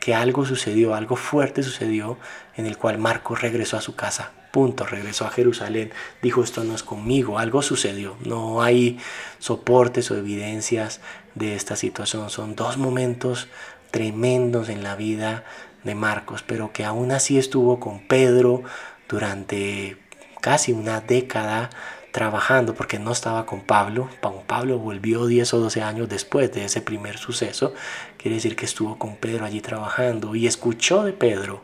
que 0.00 0.16
algo 0.16 0.44
sucedió, 0.44 0.96
algo 0.96 1.14
fuerte 1.14 1.62
sucedió 1.62 2.18
en 2.56 2.66
el 2.66 2.76
cual 2.76 2.98
Marcos 2.98 3.40
regresó 3.40 3.76
a 3.76 3.82
su 3.82 3.94
casa. 3.94 4.32
Punto, 4.50 4.86
regresó 4.86 5.26
a 5.26 5.30
Jerusalén, 5.30 5.92
dijo 6.22 6.42
esto 6.42 6.64
no 6.64 6.74
es 6.74 6.82
conmigo, 6.82 7.38
algo 7.38 7.62
sucedió, 7.62 8.16
no 8.24 8.62
hay 8.62 8.98
soportes 9.38 10.10
o 10.10 10.16
evidencias 10.16 11.00
de 11.34 11.54
esta 11.54 11.76
situación, 11.76 12.30
son 12.30 12.56
dos 12.56 12.78
momentos 12.78 13.48
tremendos 13.90 14.68
en 14.68 14.82
la 14.82 14.96
vida 14.96 15.44
de 15.84 15.94
Marcos, 15.94 16.42
pero 16.42 16.72
que 16.72 16.84
aún 16.84 17.12
así 17.12 17.38
estuvo 17.38 17.78
con 17.78 18.00
Pedro 18.06 18.62
durante 19.08 19.96
casi 20.40 20.72
una 20.72 21.00
década 21.00 21.70
trabajando 22.12 22.74
porque 22.74 22.98
no 22.98 23.12
estaba 23.12 23.46
con 23.46 23.60
Pablo. 23.60 24.08
Pablo 24.46 24.78
volvió 24.78 25.26
10 25.26 25.54
o 25.54 25.58
12 25.60 25.82
años 25.82 26.08
después 26.08 26.52
de 26.52 26.64
ese 26.64 26.80
primer 26.80 27.18
suceso. 27.18 27.74
Quiere 28.16 28.36
decir 28.36 28.56
que 28.56 28.64
estuvo 28.64 28.98
con 28.98 29.16
Pedro 29.16 29.44
allí 29.44 29.60
trabajando 29.60 30.34
y 30.34 30.46
escuchó 30.46 31.04
de 31.04 31.12
Pedro, 31.12 31.62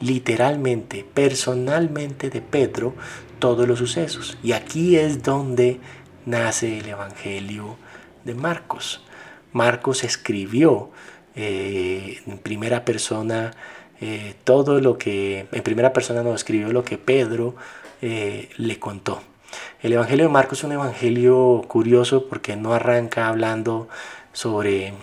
literalmente, 0.00 1.04
personalmente 1.14 2.30
de 2.30 2.40
Pedro, 2.40 2.94
todos 3.38 3.66
los 3.68 3.78
sucesos. 3.78 4.38
Y 4.42 4.52
aquí 4.52 4.96
es 4.96 5.22
donde 5.22 5.80
nace 6.26 6.78
el 6.78 6.88
Evangelio 6.88 7.76
de 8.24 8.34
Marcos. 8.34 9.02
Marcos 9.52 10.04
escribió 10.04 10.90
eh, 11.36 12.20
en 12.26 12.38
primera 12.38 12.84
persona 12.84 13.52
eh, 14.00 14.34
todo 14.44 14.80
lo 14.80 14.98
que, 14.98 15.46
en 15.50 15.62
primera 15.62 15.92
persona 15.92 16.22
nos 16.22 16.36
escribió 16.36 16.72
lo 16.72 16.84
que 16.84 16.98
Pedro 16.98 17.54
eh, 18.02 18.50
le 18.56 18.78
contó. 18.78 19.22
El 19.80 19.92
Evangelio 19.92 20.26
de 20.26 20.32
Marcos 20.32 20.58
es 20.58 20.64
un 20.64 20.72
evangelio 20.72 21.62
curioso 21.68 22.26
porque 22.28 22.56
no 22.56 22.74
arranca 22.74 23.28
hablando 23.28 23.88
sobre 24.32 24.94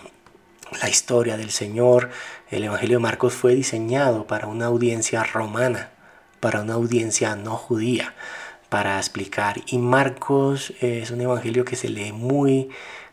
la 0.80 0.88
historia 0.88 1.36
del 1.36 1.50
Señor. 1.50 2.10
El 2.50 2.64
Evangelio 2.64 2.98
de 2.98 3.02
Marcos 3.02 3.34
fue 3.34 3.54
diseñado 3.54 4.26
para 4.26 4.46
una 4.46 4.66
audiencia 4.66 5.22
romana, 5.24 5.90
para 6.40 6.62
una 6.62 6.74
audiencia 6.74 7.36
no 7.36 7.56
judía, 7.56 8.14
para 8.68 8.98
explicar. 8.98 9.60
Y 9.66 9.78
Marcos 9.78 10.72
es 10.80 11.10
un 11.10 11.20
evangelio 11.20 11.64
que 11.64 11.76
se 11.76 11.88
lee 11.88 12.12
muy 12.12 12.70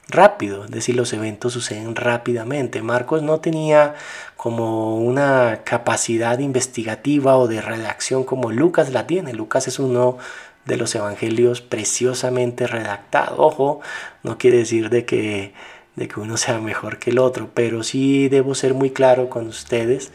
rápido, 0.07 0.65
es 0.65 0.71
decir, 0.71 0.95
los 0.95 1.13
eventos 1.13 1.53
suceden 1.53 1.95
rápidamente. 1.95 2.81
Marcos 2.81 3.21
no 3.21 3.39
tenía 3.39 3.95
como 4.35 4.97
una 4.97 5.61
capacidad 5.63 6.39
investigativa 6.39 7.37
o 7.37 7.47
de 7.47 7.61
redacción 7.61 8.23
como 8.23 8.51
Lucas 8.51 8.91
la 8.91 9.05
tiene. 9.05 9.33
Lucas 9.33 9.67
es 9.67 9.79
uno 9.79 10.17
de 10.65 10.77
los 10.77 10.95
evangelios 10.95 11.61
preciosamente 11.61 12.67
redactados. 12.67 13.35
Ojo, 13.37 13.81
no 14.23 14.37
quiere 14.37 14.57
decir 14.59 14.89
de 14.89 15.05
que, 15.05 15.53
de 15.95 16.07
que 16.07 16.19
uno 16.19 16.37
sea 16.37 16.59
mejor 16.59 16.97
que 16.99 17.09
el 17.09 17.19
otro, 17.19 17.49
pero 17.53 17.83
sí 17.83 18.29
debo 18.29 18.55
ser 18.55 18.73
muy 18.73 18.91
claro 18.91 19.29
con 19.29 19.47
ustedes. 19.47 20.11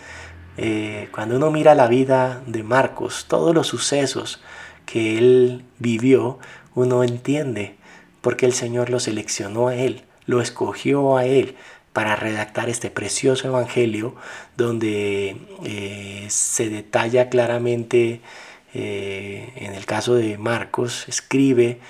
Eh, 0.57 1.09
cuando 1.13 1.37
uno 1.37 1.51
mira 1.51 1.75
la 1.75 1.89
vida 1.89 2.43
de 2.47 2.63
Marcos, 2.63 3.27
todos 3.29 3.55
los 3.55 3.67
sucesos 3.67 4.41
que 4.87 5.19
él 5.19 5.65
vivió, 5.79 6.39
uno 6.75 7.05
entiende 7.05 7.77
porque 8.21 8.47
el 8.47 8.53
Señor 8.53 8.91
lo 8.91 9.01
seleccionó 9.01 9.69
a 9.69 9.77
él, 9.77 10.05
lo 10.27 10.41
escogió 10.41 11.17
a 11.17 11.27
él 11.27 11.57
para 11.93 12.17
redactar 12.17 12.69
este 12.69 12.91
precioso 12.91 13.49
evangelio 13.49 14.15
donde 14.57 15.37
eh, 15.65 16.27
se 16.29 16.71
detalla 16.71 17.29
claramente, 17.29 18.21
eh, 18.73 19.53
en 19.57 19.75
el 19.75 19.87
caso 19.87 20.15
de 20.15 20.39
Marcos, 20.39 21.05
escribe, 21.09 21.81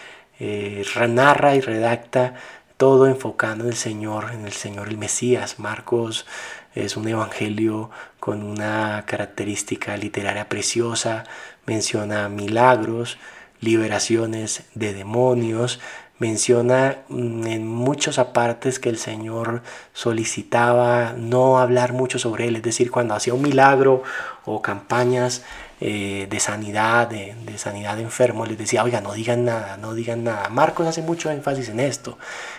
narra 1.09 1.55
y 1.55 1.61
redacta 1.61 2.35
todo 2.77 3.07
enfocando 3.07 3.65
en 3.65 3.71
el 3.71 3.77
Señor, 3.77 4.33
en 4.33 4.45
el 4.45 4.53
Señor 4.53 4.89
el 4.89 4.99
Mesías. 4.99 5.59
Marcos 5.59 6.27
es 6.75 6.97
un 6.97 7.09
evangelio 7.09 7.91
con 8.21 8.43
una 8.43 9.05
característica 9.07 9.97
literaria 9.97 10.49
preciosa, 10.49 11.25
menciona 11.67 12.29
milagros, 12.29 13.19
liberaciones 13.61 14.65
de 14.75 14.93
demonios, 14.93 15.81
menciona 16.19 16.99
mm, 17.09 17.47
en 17.47 17.67
muchos 17.67 18.19
apartes 18.19 18.79
que 18.79 18.89
el 18.89 18.99
Señor 18.99 19.63
solicitaba 19.93 21.15
no 21.17 21.59
hablar 21.59 21.93
mucho 21.93 22.19
sobre 22.19 22.49
él, 22.49 22.57
es 22.57 22.63
decir, 22.63 22.91
cuando 22.91 23.15
hacía 23.15 23.35
un 23.35 23.43
milagro 23.43 24.03
o 24.45 24.63
campañas 24.63 25.43
eh, 25.87 26.27
de 26.31 26.41
sanidad, 26.41 27.09
de, 27.09 27.35
sanidad 27.59 27.97
de 27.97 28.05
enfermos, 28.05 28.49
les 28.49 28.57
decía, 28.57 28.83
oiga, 28.83 29.03
no 29.03 29.13
digan 29.13 29.45
nada, 29.45 29.77
no 29.77 29.93
digan 29.93 30.25
nada. 30.25 30.49
Marcos 30.49 30.87
hace 30.87 31.03
mucho 31.03 31.31
énfasis 31.31 31.69
en 31.69 31.79
esto, 31.79 32.17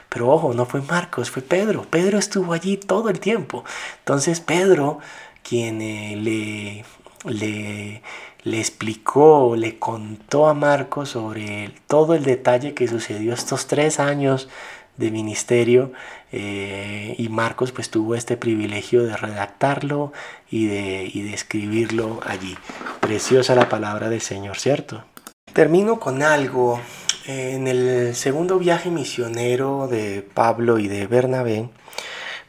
pero 0.09 0.29
ojo, 0.29 0.53
no 0.53 0.67
fue 0.67 0.83
Marcos, 0.83 1.31
fue 1.31 1.41
Pedro. 1.41 1.88
Pedro 1.89 2.19
estuvo 2.19 2.53
allí 2.53 2.77
todo 2.77 3.09
el 3.09 3.19
tiempo. 3.19 3.63
Entonces 3.97 4.41
Pedro, 4.41 4.99
quien 5.41 5.81
eh, 5.81 6.15
le, 6.15 6.85
le 7.31 8.03
le 8.43 8.59
explicó, 8.59 9.55
le 9.55 9.79
contó 9.79 10.47
a 10.47 10.53
Marcos 10.53 11.09
sobre 11.09 11.71
todo 11.88 12.13
el 12.13 12.23
detalle 12.23 12.75
que 12.75 12.88
sucedió 12.88 13.33
estos 13.33 13.65
tres 13.65 13.99
años 13.99 14.49
de 14.97 15.09
ministerio 15.09 15.93
eh, 16.37 17.15
y 17.17 17.29
Marcos 17.29 17.71
pues 17.71 17.89
tuvo 17.89 18.15
este 18.15 18.35
privilegio 18.35 19.05
de 19.05 19.15
redactarlo 19.15 20.11
y 20.49 20.67
de, 20.67 21.09
y 21.13 21.21
de 21.21 21.33
escribirlo 21.33 22.19
allí. 22.25 22.57
Preciosa 22.99 23.55
la 23.55 23.69
palabra 23.69 24.09
del 24.09 24.21
Señor, 24.21 24.57
¿cierto? 24.57 25.05
Termino 25.53 25.99
con 25.99 26.23
algo. 26.23 26.81
En 27.27 27.67
el 27.67 28.13
segundo 28.15 28.59
viaje 28.59 28.91
misionero 28.91 29.87
de 29.87 30.21
Pablo 30.21 30.77
y 30.77 30.87
de 30.87 31.07
Bernabé, 31.07 31.69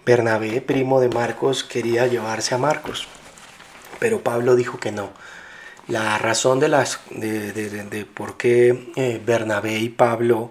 Bernabé, 0.04 0.60
primo 0.60 1.00
de 1.00 1.08
Marcos, 1.08 1.64
quería 1.64 2.06
llevarse 2.06 2.54
a 2.54 2.58
Marcos, 2.58 3.08
pero 4.00 4.20
Pablo 4.20 4.54
dijo 4.54 4.78
que 4.78 4.92
no 4.92 5.08
la 5.88 6.18
razón 6.18 6.58
de, 6.58 6.68
las, 6.68 7.00
de, 7.10 8.06
por 8.12 8.36
qué 8.36 8.90
eh, 8.96 9.20
Bernabé 9.24 9.78
y 9.78 9.88
Pablo 9.88 10.50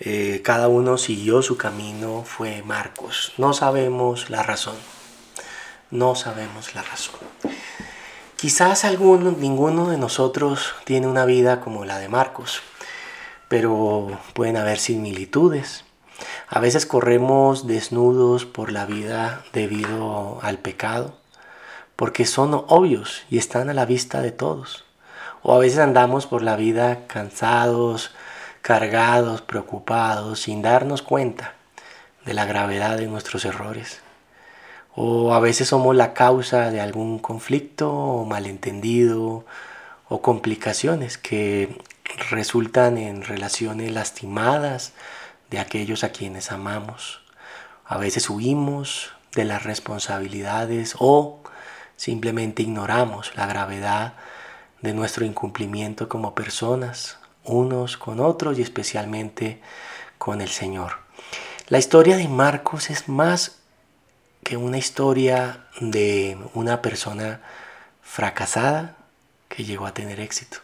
eh, 0.00 0.40
cada 0.44 0.68
uno 0.68 0.98
siguió 0.98 1.42
su 1.42 1.56
camino 1.56 2.24
fue 2.24 2.62
Marcos. 2.62 3.32
No 3.36 3.52
sabemos 3.52 4.30
la 4.30 4.42
razón. 4.42 4.76
No 5.90 6.14
sabemos 6.14 6.74
la 6.74 6.82
razón. 6.82 7.20
Quizás 8.36 8.84
alguno, 8.84 9.32
ninguno 9.32 9.88
de 9.88 9.98
nosotros 9.98 10.74
tiene 10.84 11.06
una 11.06 11.24
vida 11.24 11.60
como 11.60 11.84
la 11.84 11.98
de 11.98 12.08
Marcos, 12.08 12.60
pero 13.48 14.18
pueden 14.34 14.56
haber 14.56 14.78
similitudes. 14.78 15.84
A 16.48 16.60
veces 16.60 16.86
corremos 16.86 17.66
desnudos 17.66 18.44
por 18.44 18.70
la 18.70 18.86
vida 18.86 19.44
debido 19.52 20.38
al 20.42 20.58
pecado 20.58 21.18
porque 21.98 22.26
son 22.26 22.54
obvios 22.68 23.22
y 23.28 23.38
están 23.38 23.70
a 23.70 23.74
la 23.74 23.84
vista 23.84 24.22
de 24.22 24.30
todos. 24.30 24.84
O 25.42 25.52
a 25.52 25.58
veces 25.58 25.80
andamos 25.80 26.26
por 26.26 26.42
la 26.42 26.54
vida 26.54 27.08
cansados, 27.08 28.12
cargados, 28.68 29.40
preocupados, 29.40 30.40
sin 30.40 30.60
darnos 30.60 31.00
cuenta 31.00 31.54
de 32.26 32.34
la 32.34 32.44
gravedad 32.44 32.98
de 32.98 33.06
nuestros 33.06 33.46
errores. 33.46 34.02
O 34.94 35.32
a 35.32 35.40
veces 35.40 35.68
somos 35.68 35.96
la 35.96 36.12
causa 36.12 36.70
de 36.70 36.82
algún 36.82 37.18
conflicto 37.18 37.90
o 37.90 38.26
malentendido 38.26 39.46
o 40.10 40.20
complicaciones 40.20 41.16
que 41.16 41.80
resultan 42.28 42.98
en 42.98 43.22
relaciones 43.22 43.90
lastimadas 43.90 44.92
de 45.48 45.60
aquellos 45.60 46.04
a 46.04 46.10
quienes 46.10 46.52
amamos. 46.52 47.22
A 47.86 47.96
veces 47.96 48.28
huimos 48.28 49.12
de 49.34 49.46
las 49.46 49.62
responsabilidades 49.64 50.94
o 50.98 51.40
Simplemente 51.98 52.62
ignoramos 52.62 53.34
la 53.34 53.48
gravedad 53.48 54.12
de 54.82 54.94
nuestro 54.94 55.24
incumplimiento 55.24 56.08
como 56.08 56.32
personas, 56.36 57.18
unos 57.48 57.96
con 57.96 58.20
otros 58.20 58.58
y 58.58 58.62
especialmente 58.62 59.60
con 60.18 60.40
el 60.40 60.48
Señor. 60.48 60.92
La 61.68 61.78
historia 61.78 62.16
de 62.16 62.28
Marcos 62.28 62.90
es 62.90 63.08
más 63.08 63.58
que 64.42 64.56
una 64.56 64.78
historia 64.78 65.66
de 65.80 66.38
una 66.54 66.80
persona 66.80 67.42
fracasada 68.02 68.96
que 69.48 69.64
llegó 69.64 69.86
a 69.86 69.94
tener 69.94 70.20
éxito. 70.20 70.58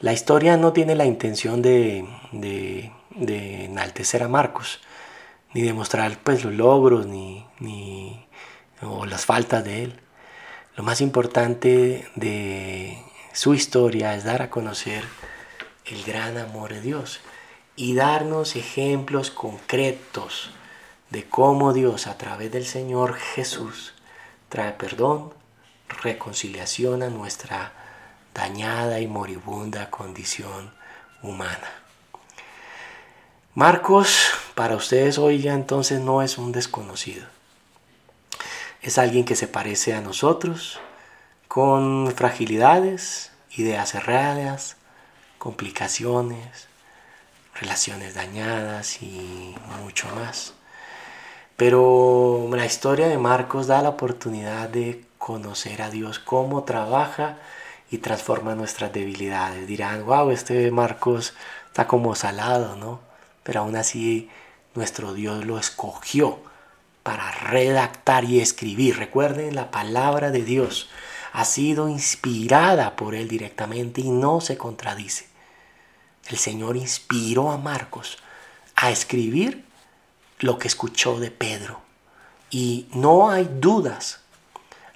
La 0.00 0.12
historia 0.12 0.56
no 0.56 0.72
tiene 0.72 0.94
la 0.94 1.04
intención 1.04 1.60
de, 1.62 2.08
de, 2.32 3.64
enaltecer 3.64 4.22
a 4.22 4.28
Marcos, 4.28 4.80
ni 5.52 5.62
demostrar 5.62 6.18
pues 6.24 6.42
los 6.42 6.54
logros 6.54 7.06
ni, 7.06 7.46
ni 7.58 8.26
o 8.82 9.04
las 9.04 9.26
faltas 9.26 9.62
de 9.62 9.84
él. 9.84 10.00
Lo 10.76 10.82
más 10.82 11.00
importante 11.00 12.08
de 12.16 12.98
su 13.32 13.54
historia 13.54 14.14
es 14.14 14.24
dar 14.24 14.42
a 14.42 14.50
conocer 14.50 15.04
el 15.86 16.04
gran 16.04 16.38
amor 16.38 16.72
de 16.72 16.80
Dios 16.80 17.20
y 17.76 17.94
darnos 17.94 18.56
ejemplos 18.56 19.30
concretos 19.30 20.50
de 21.10 21.24
cómo 21.28 21.72
Dios 21.72 22.06
a 22.06 22.18
través 22.18 22.52
del 22.52 22.66
Señor 22.66 23.14
Jesús 23.14 23.94
trae 24.48 24.72
perdón, 24.72 25.32
reconciliación 26.02 27.02
a 27.02 27.08
nuestra 27.08 27.72
dañada 28.34 29.00
y 29.00 29.06
moribunda 29.06 29.90
condición 29.90 30.72
humana. 31.22 31.70
Marcos, 33.54 34.30
para 34.54 34.76
ustedes 34.76 35.18
hoy 35.18 35.40
ya 35.40 35.54
entonces 35.54 36.00
no 36.00 36.22
es 36.22 36.38
un 36.38 36.52
desconocido. 36.52 37.26
Es 38.80 38.96
alguien 38.98 39.24
que 39.24 39.36
se 39.36 39.48
parece 39.48 39.94
a 39.94 40.00
nosotros, 40.00 40.80
con 41.48 42.12
fragilidades, 42.16 43.32
ideas 43.50 43.94
erradas, 43.94 44.76
complicaciones, 45.40 46.68
relaciones 47.58 48.14
dañadas 48.14 49.00
y 49.02 49.54
mucho 49.82 50.06
más. 50.14 50.52
Pero 51.56 52.46
la 52.52 52.66
historia 52.66 53.08
de 53.08 53.16
Marcos 53.16 53.66
da 53.66 53.80
la 53.80 53.88
oportunidad 53.88 54.68
de 54.68 55.02
conocer 55.16 55.80
a 55.80 55.90
Dios, 55.90 56.18
cómo 56.18 56.64
trabaja 56.64 57.38
y 57.90 57.98
transforma 57.98 58.54
nuestras 58.54 58.92
debilidades. 58.92 59.66
Dirán, 59.66 60.04
wow, 60.04 60.30
este 60.30 60.70
Marcos 60.70 61.32
está 61.68 61.86
como 61.86 62.14
salado, 62.14 62.76
¿no? 62.76 63.00
Pero 63.42 63.60
aún 63.60 63.76
así 63.76 64.28
nuestro 64.74 65.14
Dios 65.14 65.46
lo 65.46 65.58
escogió 65.58 66.38
para 67.02 67.30
redactar 67.30 68.24
y 68.24 68.40
escribir. 68.40 68.98
Recuerden, 68.98 69.54
la 69.54 69.70
palabra 69.70 70.30
de 70.30 70.42
Dios 70.42 70.90
ha 71.32 71.46
sido 71.46 71.88
inspirada 71.88 72.94
por 72.94 73.14
Él 73.14 73.26
directamente 73.26 74.02
y 74.02 74.10
no 74.10 74.42
se 74.42 74.58
contradice. 74.58 75.29
El 76.28 76.38
Señor 76.38 76.76
inspiró 76.76 77.50
a 77.50 77.58
Marcos 77.58 78.18
a 78.76 78.90
escribir 78.90 79.64
lo 80.38 80.58
que 80.58 80.68
escuchó 80.68 81.20
de 81.20 81.30
Pedro. 81.30 81.80
Y 82.50 82.88
no 82.92 83.30
hay 83.30 83.48
dudas 83.60 84.20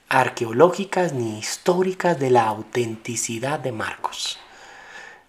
arqueológicas 0.08 1.12
ni 1.12 1.38
históricas 1.38 2.18
de 2.18 2.30
la 2.30 2.44
autenticidad 2.44 3.58
de 3.58 3.72
Marcos. 3.72 4.38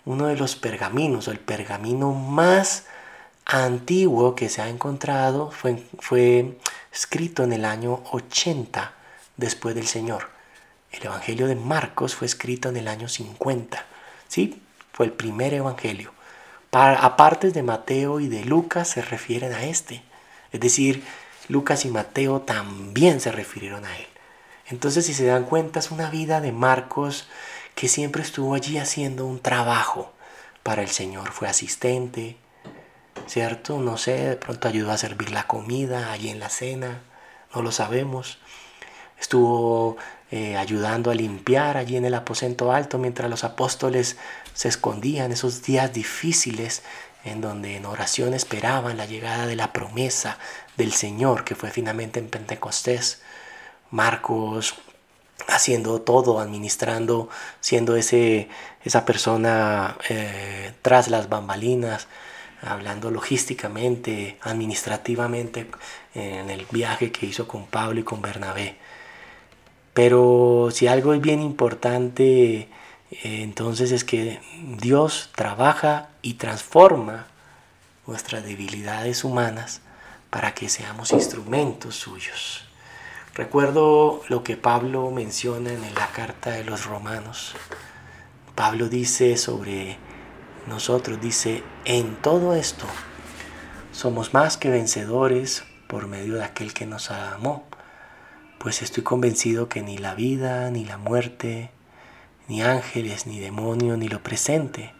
Uno 0.05 0.27
de 0.27 0.37
los 0.37 0.55
pergaminos, 0.55 1.27
o 1.27 1.31
el 1.31 1.39
pergamino 1.39 2.11
más 2.11 2.85
antiguo 3.45 4.35
que 4.35 4.49
se 4.49 4.61
ha 4.61 4.69
encontrado, 4.69 5.51
fue, 5.51 5.83
fue 5.99 6.57
escrito 6.91 7.43
en 7.43 7.53
el 7.53 7.65
año 7.65 8.03
80 8.11 8.93
después 9.37 9.75
del 9.75 9.87
Señor. 9.87 10.29
El 10.91 11.05
Evangelio 11.05 11.47
de 11.47 11.55
Marcos 11.55 12.15
fue 12.15 12.27
escrito 12.27 12.69
en 12.69 12.77
el 12.77 12.87
año 12.87 13.09
50. 13.09 13.85
¿Sí? 14.27 14.61
Fue 14.95 15.05
el 15.05 15.11
primer 15.11 15.53
Evangelio 15.53 16.15
aparte 16.75 17.51
de 17.51 17.63
Mateo 17.63 18.19
y 18.19 18.27
de 18.27 18.43
Lucas 18.43 18.89
se 18.89 19.01
refieren 19.01 19.53
a 19.53 19.63
este. 19.63 20.03
Es 20.51 20.59
decir, 20.59 21.03
Lucas 21.47 21.85
y 21.85 21.89
Mateo 21.89 22.41
también 22.41 23.21
se 23.21 23.31
refirieron 23.31 23.85
a 23.85 23.97
él. 23.97 24.07
Entonces, 24.67 25.05
si 25.05 25.13
se 25.13 25.25
dan 25.25 25.45
cuenta, 25.45 25.79
es 25.79 25.91
una 25.91 26.09
vida 26.09 26.41
de 26.41 26.51
Marcos 26.51 27.27
que 27.75 27.87
siempre 27.87 28.23
estuvo 28.23 28.55
allí 28.55 28.77
haciendo 28.77 29.25
un 29.25 29.39
trabajo 29.39 30.11
para 30.63 30.81
el 30.81 30.89
Señor. 30.89 31.31
Fue 31.31 31.47
asistente, 31.47 32.37
¿cierto? 33.27 33.79
No 33.79 33.97
sé, 33.97 34.29
de 34.29 34.35
pronto 34.35 34.67
ayudó 34.67 34.91
a 34.91 34.97
servir 34.97 35.31
la 35.31 35.47
comida 35.47 36.11
allí 36.11 36.29
en 36.29 36.39
la 36.39 36.49
cena, 36.49 37.03
no 37.53 37.61
lo 37.61 37.71
sabemos. 37.71 38.39
Estuvo 39.19 39.97
eh, 40.31 40.57
ayudando 40.57 41.11
a 41.11 41.15
limpiar 41.15 41.77
allí 41.77 41.95
en 41.95 42.05
el 42.05 42.15
aposento 42.15 42.71
alto 42.71 42.97
mientras 42.97 43.29
los 43.29 43.43
apóstoles 43.43 44.17
se 44.55 44.69
escondían 44.69 45.31
esos 45.31 45.61
días 45.61 45.93
difíciles 45.93 46.81
en 47.25 47.41
donde 47.41 47.75
en 47.75 47.85
oración 47.85 48.33
esperaban 48.33 48.97
la 48.97 49.05
llegada 49.05 49.45
de 49.45 49.55
la 49.55 49.73
promesa 49.73 50.39
del 50.77 50.93
Señor 50.93 51.43
que 51.43 51.55
fue 51.55 51.69
finalmente 51.69 52.19
en 52.19 52.29
Pentecostés. 52.29 53.21
Marcos 53.91 54.75
haciendo 55.47 56.01
todo, 56.01 56.39
administrando, 56.39 57.29
siendo 57.59 57.95
ese, 57.97 58.49
esa 58.83 59.05
persona 59.05 59.97
eh, 60.09 60.73
tras 60.81 61.09
las 61.09 61.29
bambalinas, 61.29 62.07
hablando 62.61 63.11
logísticamente, 63.11 64.37
administrativamente 64.41 65.67
en 66.13 66.49
el 66.49 66.65
viaje 66.71 67.11
que 67.11 67.25
hizo 67.25 67.47
con 67.47 67.67
Pablo 67.67 67.99
y 67.99 68.03
con 68.03 68.21
Bernabé. 68.21 68.77
Pero 69.93 70.69
si 70.71 70.87
algo 70.87 71.13
es 71.13 71.21
bien 71.21 71.41
importante, 71.41 72.69
entonces 73.11 73.91
es 73.91 74.03
que 74.03 74.39
Dios 74.79 75.29
trabaja 75.35 76.09
y 76.21 76.35
transforma 76.35 77.27
nuestras 78.07 78.43
debilidades 78.43 79.23
humanas 79.23 79.81
para 80.29 80.53
que 80.53 80.69
seamos 80.69 81.11
instrumentos 81.11 81.95
suyos. 81.95 82.65
Recuerdo 83.33 84.21
lo 84.27 84.43
que 84.43 84.57
Pablo 84.57 85.11
menciona 85.11 85.71
en 85.71 85.95
la 85.95 86.07
carta 86.07 86.51
de 86.51 86.63
los 86.63 86.85
romanos. 86.85 87.55
Pablo 88.55 88.89
dice 88.89 89.37
sobre 89.37 89.97
nosotros, 90.67 91.19
dice, 91.21 91.63
en 91.83 92.15
todo 92.15 92.55
esto 92.55 92.85
somos 93.91 94.33
más 94.33 94.57
que 94.57 94.69
vencedores 94.69 95.63
por 95.87 96.07
medio 96.07 96.35
de 96.35 96.43
aquel 96.43 96.73
que 96.73 96.85
nos 96.85 97.11
amó 97.11 97.65
pues 98.65 98.81
estoy 98.81 99.03
convencido 99.03 99.69
que 99.69 99.83
ni 99.83 99.99
la 99.99 100.15
vida, 100.15 100.71
ni 100.71 100.85
la 100.85 100.97
muerte, 100.97 101.69
ni 102.47 102.61
ángeles, 102.61 103.27
ni 103.27 103.39
demonios, 103.39 103.97
ni 103.97 104.07
lo 104.07 104.21
presente, 104.21 104.93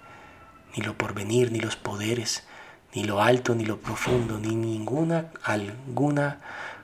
ni 0.76 0.84
lo 0.84 0.98
porvenir, 0.98 1.52
ni 1.52 1.60
los 1.60 1.76
poderes, 1.76 2.44
ni 2.94 3.04
lo 3.04 3.22
alto, 3.22 3.56
ni 3.56 3.66
lo 3.66 3.80
profundo, 3.80 4.40
ni 4.40 4.56
ninguna 4.56 5.32
alguna 5.44 6.40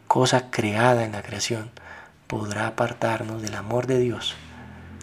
cosa 0.07 0.51
creada 0.51 1.05
en 1.05 1.13
la 1.13 1.23
creación 1.23 1.71
podrá 2.27 2.67
apartarnos 2.67 3.41
del 3.41 3.55
amor 3.55 3.87
de 3.87 3.99
Dios 3.99 4.35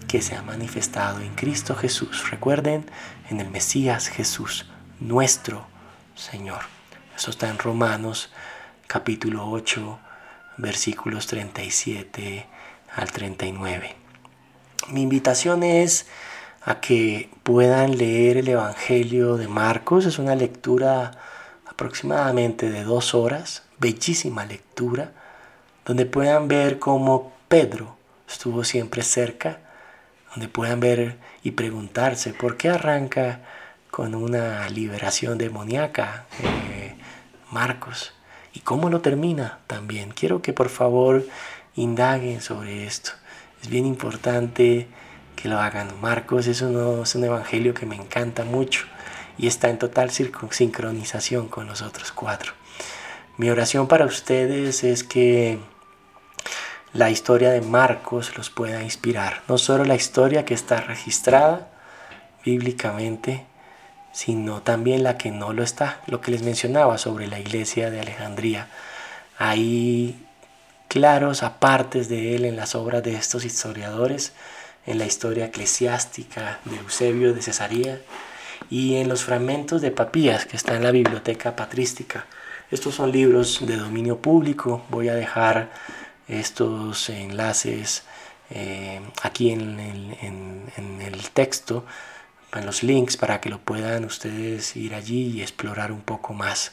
que 0.06 0.22
se 0.22 0.34
ha 0.34 0.42
manifestado 0.42 1.20
en 1.20 1.34
Cristo 1.34 1.74
Jesús. 1.74 2.30
Recuerden, 2.30 2.86
en 3.28 3.40
el 3.40 3.50
Mesías 3.50 4.08
Jesús, 4.08 4.66
nuestro 5.00 5.66
Señor. 6.14 6.62
Eso 7.14 7.30
está 7.30 7.48
en 7.48 7.58
Romanos 7.58 8.30
capítulo 8.86 9.50
8, 9.50 9.98
versículos 10.56 11.26
37 11.26 12.46
al 12.96 13.12
39. 13.12 14.07
Mi 14.86 15.02
invitación 15.02 15.62
es 15.62 16.06
a 16.62 16.80
que 16.80 17.28
puedan 17.42 17.98
leer 17.98 18.38
el 18.38 18.48
Evangelio 18.48 19.36
de 19.36 19.48
Marcos. 19.48 20.06
Es 20.06 20.18
una 20.18 20.34
lectura 20.34 21.10
aproximadamente 21.66 22.70
de 22.70 22.84
dos 22.84 23.14
horas, 23.14 23.64
bellísima 23.78 24.46
lectura, 24.46 25.12
donde 25.84 26.06
puedan 26.06 26.48
ver 26.48 26.78
cómo 26.78 27.32
Pedro 27.48 27.96
estuvo 28.28 28.64
siempre 28.64 29.02
cerca, 29.02 29.58
donde 30.30 30.48
puedan 30.48 30.80
ver 30.80 31.18
y 31.42 31.50
preguntarse 31.50 32.32
por 32.32 32.56
qué 32.56 32.70
arranca 32.70 33.40
con 33.90 34.14
una 34.14 34.68
liberación 34.68 35.38
demoníaca 35.38 36.26
eh, 36.42 36.96
Marcos 37.50 38.12
¿Y 38.58 38.60
cómo 38.60 38.90
lo 38.90 39.00
termina 39.00 39.60
también? 39.68 40.10
Quiero 40.10 40.42
que 40.42 40.52
por 40.52 40.68
favor 40.68 41.24
indaguen 41.76 42.40
sobre 42.40 42.86
esto. 42.86 43.12
Es 43.62 43.68
bien 43.68 43.86
importante 43.86 44.86
que 45.36 45.48
lo 45.48 45.58
hagan. 45.58 45.88
Marcos 46.00 46.46
es, 46.46 46.62
es 46.62 47.14
un 47.14 47.24
evangelio 47.24 47.74
que 47.74 47.86
me 47.86 47.96
encanta 47.96 48.44
mucho 48.44 48.86
y 49.38 49.46
está 49.46 49.70
en 49.70 49.78
total 49.78 50.10
sincronización 50.10 51.48
con 51.48 51.66
los 51.66 51.82
otros 51.82 52.12
cuatro. 52.12 52.52
Mi 53.36 53.50
oración 53.50 53.86
para 53.86 54.04
ustedes 54.04 54.82
es 54.82 55.04
que 55.04 55.60
la 56.92 57.10
historia 57.10 57.50
de 57.50 57.60
Marcos 57.60 58.36
los 58.36 58.50
pueda 58.50 58.82
inspirar. 58.82 59.42
No 59.46 59.58
solo 59.58 59.84
la 59.84 59.94
historia 59.94 60.44
que 60.44 60.54
está 60.54 60.80
registrada 60.80 61.68
bíblicamente, 62.44 63.46
sino 64.12 64.62
también 64.62 65.04
la 65.04 65.18
que 65.18 65.30
no 65.30 65.52
lo 65.52 65.62
está, 65.62 66.00
lo 66.06 66.20
que 66.20 66.32
les 66.32 66.42
mencionaba 66.42 66.98
sobre 66.98 67.28
la 67.28 67.38
iglesia 67.38 67.90
de 67.90 68.00
Alejandría. 68.00 68.68
Hay 69.38 70.26
claros 70.88 71.42
apartes 71.42 72.08
de 72.08 72.34
él 72.34 72.44
en 72.44 72.56
las 72.56 72.74
obras 72.74 73.02
de 73.02 73.14
estos 73.14 73.44
historiadores, 73.44 74.32
en 74.86 74.98
la 74.98 75.06
historia 75.06 75.46
eclesiástica 75.46 76.60
de 76.64 76.76
Eusebio 76.78 77.34
de 77.34 77.42
Cesarea 77.42 78.00
y 78.70 78.96
en 78.96 79.08
los 79.08 79.22
fragmentos 79.24 79.82
de 79.82 79.90
Papías 79.90 80.46
que 80.46 80.56
está 80.56 80.76
en 80.76 80.82
la 80.82 80.90
biblioteca 80.90 81.54
patrística. 81.54 82.26
Estos 82.70 82.94
son 82.94 83.12
libros 83.12 83.66
de 83.66 83.76
dominio 83.76 84.18
público, 84.18 84.84
voy 84.90 85.08
a 85.08 85.14
dejar 85.14 85.70
estos 86.26 87.08
enlaces 87.08 88.02
eh, 88.50 89.00
aquí 89.22 89.50
en 89.50 90.18
el 91.00 91.30
texto 91.30 91.84
en 92.52 92.66
los 92.66 92.82
links 92.82 93.16
para 93.16 93.40
que 93.40 93.50
lo 93.50 93.58
puedan 93.58 94.04
ustedes 94.04 94.76
ir 94.76 94.94
allí 94.94 95.36
y 95.36 95.42
explorar 95.42 95.92
un 95.92 96.00
poco 96.00 96.32
más. 96.32 96.72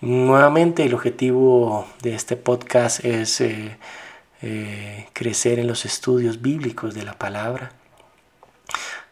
Nuevamente 0.00 0.84
el 0.84 0.94
objetivo 0.94 1.84
de 2.02 2.14
este 2.14 2.36
podcast 2.36 3.04
es 3.04 3.40
eh, 3.40 3.78
eh, 4.42 5.08
crecer 5.12 5.58
en 5.58 5.66
los 5.66 5.84
estudios 5.84 6.40
bíblicos 6.40 6.94
de 6.94 7.02
la 7.02 7.18
palabra. 7.18 7.72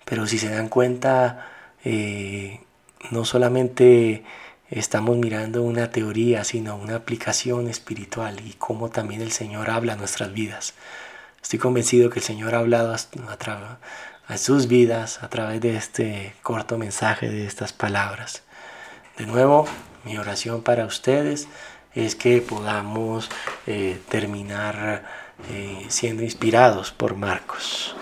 Pero 0.05 0.29
si 0.29 0.39
se 0.39 0.49
dan 0.49 0.69
cuenta, 0.69 1.49
eh, 1.85 2.61
no 3.11 3.25
solamente 3.25 4.23
estamos 4.71 5.17
mirando 5.17 5.63
una 5.63 5.91
teoría, 5.91 6.45
sino 6.45 6.77
una 6.77 6.95
aplicación 6.95 7.67
espiritual 7.67 8.47
y 8.47 8.53
cómo 8.53 8.89
también 8.89 9.23
el 9.23 9.33
Señor 9.33 9.71
habla 9.71 9.95
a 9.95 9.97
nuestras 9.97 10.33
vidas. 10.33 10.75
Estoy 11.43 11.59
convencido 11.59 12.11
que 12.11 12.21
el 12.21 12.25
Señor 12.25 12.55
ha 12.55 12.61
hablado 12.61 12.95
a, 12.95 13.79
a 14.29 14.39
sus 14.39 14.69
vidas 14.69 15.21
a 15.21 15.31
través 15.31 15.61
de 15.61 15.77
este 15.77 16.35
corto 16.45 16.79
mensaje, 16.79 17.29
de 17.29 17.45
estas 17.45 17.73
palabras. 17.73 18.45
De 19.19 19.27
nuevo, 19.27 19.67
mi 20.07 20.17
oración 20.19 20.63
para 20.63 20.87
ustedes 20.87 21.49
es 21.93 22.15
que 22.15 22.41
podamos 22.41 23.29
eh, 23.67 24.01
terminar 24.09 25.05
eh, 25.51 25.85
siendo 25.89 26.23
inspirados 26.23 26.93
por 26.93 27.17
Marcos. 27.17 27.97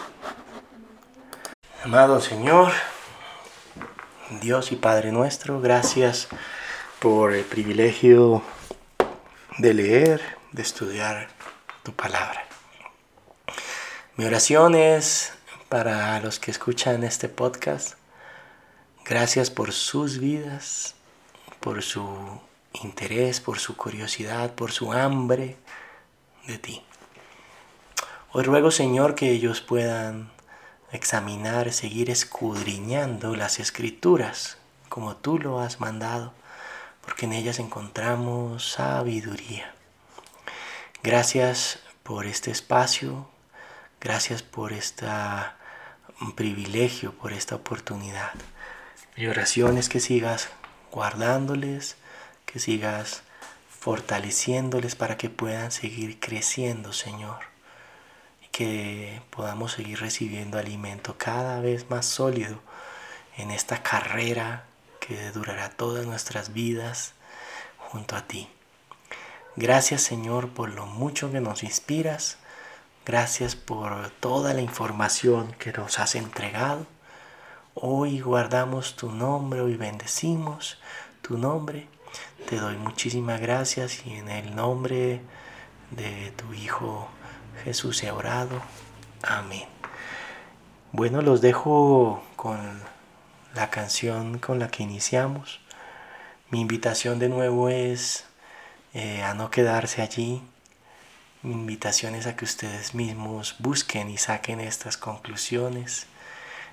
Amado 1.82 2.20
Señor, 2.20 2.72
Dios 4.42 4.70
y 4.70 4.76
Padre 4.76 5.12
nuestro, 5.12 5.62
gracias 5.62 6.28
por 6.98 7.32
el 7.32 7.44
privilegio 7.44 8.42
de 9.56 9.72
leer, 9.72 10.20
de 10.52 10.60
estudiar 10.60 11.28
tu 11.84 11.94
palabra. 11.94 12.44
Mi 14.16 14.26
oración 14.26 14.74
es 14.74 15.32
para 15.70 16.20
los 16.20 16.38
que 16.38 16.50
escuchan 16.50 17.02
este 17.02 17.30
podcast. 17.30 17.94
Gracias 19.06 19.50
por 19.50 19.72
sus 19.72 20.18
vidas, 20.18 20.96
por 21.64 21.82
su 21.82 22.06
interés, 22.74 23.40
por 23.40 23.58
su 23.58 23.74
curiosidad, 23.74 24.54
por 24.54 24.70
su 24.70 24.92
hambre 24.92 25.56
de 26.46 26.58
ti. 26.58 26.82
Hoy 28.32 28.44
ruego, 28.44 28.70
Señor, 28.70 29.14
que 29.14 29.30
ellos 29.30 29.62
puedan 29.62 30.30
examinar, 30.92 31.72
seguir 31.72 32.10
escudriñando 32.10 33.34
las 33.34 33.60
escrituras 33.60 34.58
como 34.90 35.16
tú 35.16 35.38
lo 35.38 35.58
has 35.58 35.80
mandado, 35.80 36.34
porque 37.00 37.24
en 37.24 37.32
ellas 37.32 37.58
encontramos 37.58 38.72
sabiduría. 38.72 39.74
Gracias 41.02 41.78
por 42.02 42.26
este 42.26 42.50
espacio, 42.50 43.26
gracias 44.02 44.42
por 44.42 44.74
este 44.74 45.06
privilegio, 46.36 47.14
por 47.14 47.32
esta 47.32 47.54
oportunidad. 47.54 48.32
Mi 49.16 49.28
oración 49.28 49.78
es 49.78 49.88
que 49.88 50.00
sigas 50.00 50.50
guardándoles, 50.94 51.96
que 52.46 52.60
sigas 52.60 53.22
fortaleciéndoles 53.80 54.94
para 54.94 55.18
que 55.18 55.28
puedan 55.28 55.72
seguir 55.72 56.20
creciendo, 56.20 56.92
Señor. 56.92 57.40
Y 58.44 58.48
que 58.48 59.20
podamos 59.30 59.72
seguir 59.72 59.98
recibiendo 59.98 60.56
alimento 60.56 61.18
cada 61.18 61.60
vez 61.60 61.90
más 61.90 62.06
sólido 62.06 62.60
en 63.36 63.50
esta 63.50 63.82
carrera 63.82 64.66
que 65.00 65.32
durará 65.32 65.70
todas 65.70 66.06
nuestras 66.06 66.52
vidas 66.52 67.14
junto 67.78 68.14
a 68.14 68.28
ti. 68.28 68.48
Gracias 69.56 70.02
Señor 70.02 70.50
por 70.50 70.70
lo 70.70 70.86
mucho 70.86 71.32
que 71.32 71.40
nos 71.40 71.64
inspiras. 71.64 72.38
Gracias 73.04 73.56
por 73.56 74.10
toda 74.20 74.54
la 74.54 74.62
información 74.62 75.52
que 75.58 75.72
nos 75.72 75.98
has 75.98 76.14
entregado. 76.14 76.86
Hoy 77.76 78.20
guardamos 78.20 78.94
tu 78.94 79.10
nombre, 79.10 79.60
hoy 79.60 79.76
bendecimos 79.76 80.78
tu 81.22 81.36
nombre. 81.36 81.88
Te 82.48 82.54
doy 82.54 82.76
muchísimas 82.76 83.40
gracias 83.40 84.06
y 84.06 84.12
en 84.12 84.28
el 84.28 84.54
nombre 84.54 85.20
de 85.90 86.30
tu 86.36 86.54
Hijo 86.54 87.08
Jesús 87.64 88.04
he 88.04 88.12
orado. 88.12 88.62
Amén. 89.24 89.64
Bueno, 90.92 91.20
los 91.20 91.40
dejo 91.40 92.22
con 92.36 92.80
la 93.56 93.70
canción 93.70 94.38
con 94.38 94.60
la 94.60 94.68
que 94.68 94.84
iniciamos. 94.84 95.60
Mi 96.50 96.60
invitación 96.60 97.18
de 97.18 97.28
nuevo 97.28 97.70
es 97.70 98.24
eh, 98.92 99.24
a 99.24 99.34
no 99.34 99.50
quedarse 99.50 100.00
allí. 100.00 100.44
Mi 101.42 101.54
invitación 101.54 102.14
es 102.14 102.28
a 102.28 102.36
que 102.36 102.44
ustedes 102.44 102.94
mismos 102.94 103.56
busquen 103.58 104.10
y 104.10 104.16
saquen 104.16 104.60
estas 104.60 104.96
conclusiones 104.96 106.06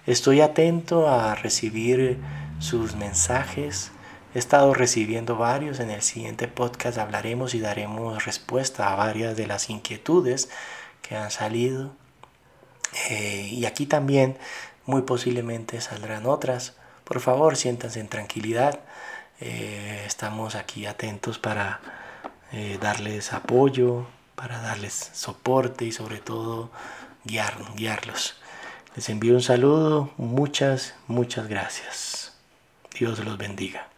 Estoy 0.07 0.41
atento 0.41 1.07
a 1.07 1.35
recibir 1.35 2.17
sus 2.57 2.95
mensajes. 2.95 3.91
He 4.33 4.39
estado 4.39 4.73
recibiendo 4.73 5.35
varios. 5.35 5.79
En 5.79 5.91
el 5.91 6.01
siguiente 6.01 6.47
podcast 6.47 6.97
hablaremos 6.97 7.53
y 7.53 7.59
daremos 7.59 8.25
respuesta 8.25 8.91
a 8.91 8.95
varias 8.95 9.37
de 9.37 9.45
las 9.45 9.69
inquietudes 9.69 10.49
que 11.03 11.15
han 11.15 11.29
salido. 11.29 11.91
Eh, 13.11 13.49
y 13.51 13.65
aquí 13.65 13.85
también 13.85 14.39
muy 14.87 15.03
posiblemente 15.03 15.79
saldrán 15.81 16.25
otras. 16.25 16.73
Por 17.03 17.19
favor, 17.19 17.55
siéntanse 17.55 17.99
en 17.99 18.09
tranquilidad. 18.09 18.79
Eh, 19.39 20.03
estamos 20.07 20.55
aquí 20.55 20.87
atentos 20.87 21.37
para 21.37 21.79
eh, 22.51 22.79
darles 22.81 23.33
apoyo, 23.33 24.07
para 24.33 24.61
darles 24.61 25.11
soporte 25.13 25.85
y 25.85 25.91
sobre 25.91 26.17
todo 26.17 26.71
guiar, 27.23 27.55
guiarlos. 27.75 28.40
Les 28.95 29.07
envío 29.09 29.35
un 29.35 29.41
saludo, 29.41 30.11
muchas, 30.17 30.95
muchas 31.07 31.47
gracias. 31.47 32.33
Dios 32.93 33.23
los 33.23 33.37
bendiga. 33.37 33.90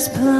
There's 0.00 0.08
place. 0.18 0.39